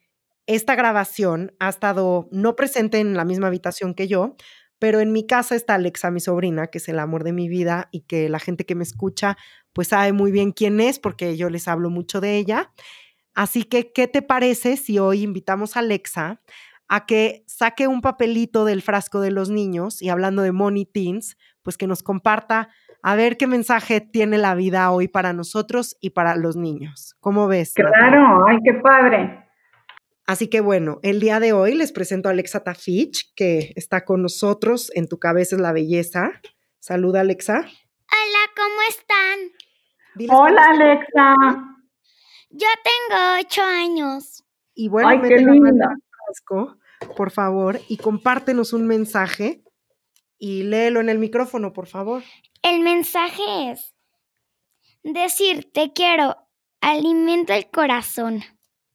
[0.47, 4.37] esta grabación ha estado no presente en la misma habitación que yo,
[4.83, 7.89] pero en mi casa está Alexa, mi sobrina, que es el amor de mi vida
[7.93, 9.37] y que la gente que me escucha
[9.73, 12.73] pues sabe muy bien quién es porque yo les hablo mucho de ella.
[13.33, 16.41] Así que, ¿qué te parece si hoy invitamos a Alexa
[16.89, 21.39] a que saque un papelito del frasco de los niños y hablando de Money Teens,
[21.63, 22.69] pues que nos comparta
[23.05, 27.15] a ver qué mensaje tiene la vida hoy para nosotros y para los niños.
[27.21, 27.75] ¿Cómo ves?
[27.75, 29.42] Claro, ay, qué padre.
[30.27, 34.23] Así que bueno, el día de hoy les presento a Alexa Tafich, que está con
[34.23, 36.41] nosotros en Tu Cabeza es la Belleza.
[36.79, 37.59] Saluda, Alexa.
[37.61, 40.37] Hola, ¿cómo están?
[40.37, 41.35] Hola, Alexa.
[42.51, 44.45] Yo tengo ocho años.
[44.75, 45.95] Y bueno, Ay, qué linda.
[47.17, 49.63] por favor, y compártenos un mensaje
[50.39, 52.23] y léelo en el micrófono, por favor.
[52.63, 53.95] El mensaje es
[55.03, 56.37] decir te quiero,
[56.81, 58.43] alimenta el corazón.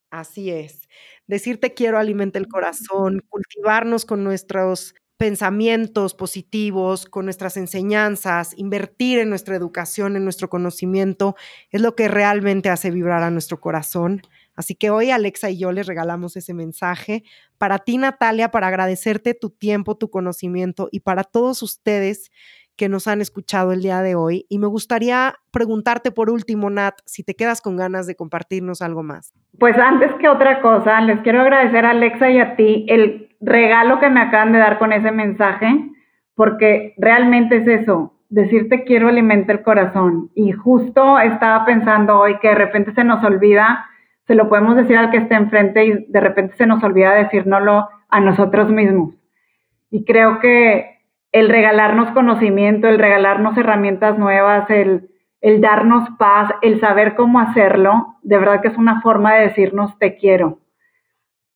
[0.10, 0.77] Así es.
[1.28, 9.20] Decir te quiero alimenta el corazón, cultivarnos con nuestros pensamientos positivos, con nuestras enseñanzas, invertir
[9.20, 11.36] en nuestra educación, en nuestro conocimiento,
[11.72, 14.22] es lo que realmente hace vibrar a nuestro corazón.
[14.56, 17.24] Así que hoy Alexa y yo les regalamos ese mensaje
[17.58, 22.32] para ti, Natalia, para agradecerte tu tiempo, tu conocimiento y para todos ustedes
[22.78, 24.46] que nos han escuchado el día de hoy.
[24.50, 29.04] Y me gustaría preguntarte por último, Nat, si te quedas con ganas de compartirnos algo
[29.04, 29.34] más.
[29.60, 34.00] Pues antes que otra cosa, les quiero agradecer a Alexa y a ti el regalo
[34.00, 35.68] que me acaban de dar con ese mensaje,
[36.36, 40.30] porque realmente es eso, decirte quiero alimenta el corazón.
[40.36, 43.88] Y justo estaba pensando hoy que de repente se nos olvida
[44.28, 47.88] se lo podemos decir al que esté enfrente y de repente se nos olvida decírnoslo
[48.10, 49.16] a nosotros mismos.
[49.90, 50.97] Y creo que
[51.32, 55.10] el regalarnos conocimiento, el regalarnos herramientas nuevas, el,
[55.42, 59.98] el darnos paz, el saber cómo hacerlo, de verdad que es una forma de decirnos
[60.00, 60.60] te quiero.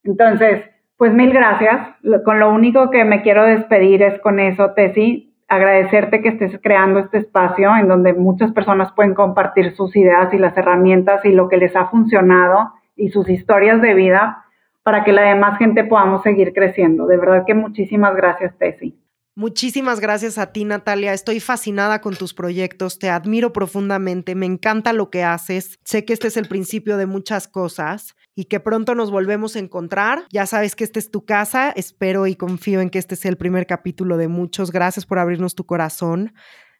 [0.03, 0.63] Entonces,
[0.97, 1.95] pues mil gracias.
[2.25, 6.99] Con lo único que me quiero despedir es con eso, Tessy agradecerte que estés creando
[6.99, 11.49] este espacio en donde muchas personas pueden compartir sus ideas y las herramientas y lo
[11.49, 14.45] que les ha funcionado y sus historias de vida
[14.81, 17.05] para que la demás gente podamos seguir creciendo.
[17.05, 18.97] De verdad que muchísimas gracias, Tessy.
[19.33, 21.13] Muchísimas gracias a ti, Natalia.
[21.13, 25.79] Estoy fascinada con tus proyectos, te admiro profundamente, me encanta lo que haces.
[25.85, 29.59] Sé que este es el principio de muchas cosas y que pronto nos volvemos a
[29.59, 30.25] encontrar.
[30.31, 33.37] Ya sabes que esta es tu casa, espero y confío en que este sea el
[33.37, 34.69] primer capítulo de muchos.
[34.69, 36.33] Gracias por abrirnos tu corazón.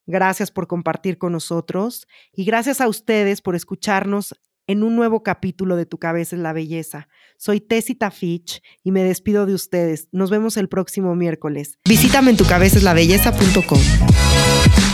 [0.05, 4.35] Gracias por compartir con nosotros y gracias a ustedes por escucharnos
[4.67, 7.07] en un nuevo capítulo de Tu cabeza es la belleza.
[7.41, 10.07] Soy Tessita Fitch y me despido de ustedes.
[10.11, 11.79] Nos vemos el próximo miércoles.
[11.85, 14.90] Visítame en tucabezaslabelleza.com.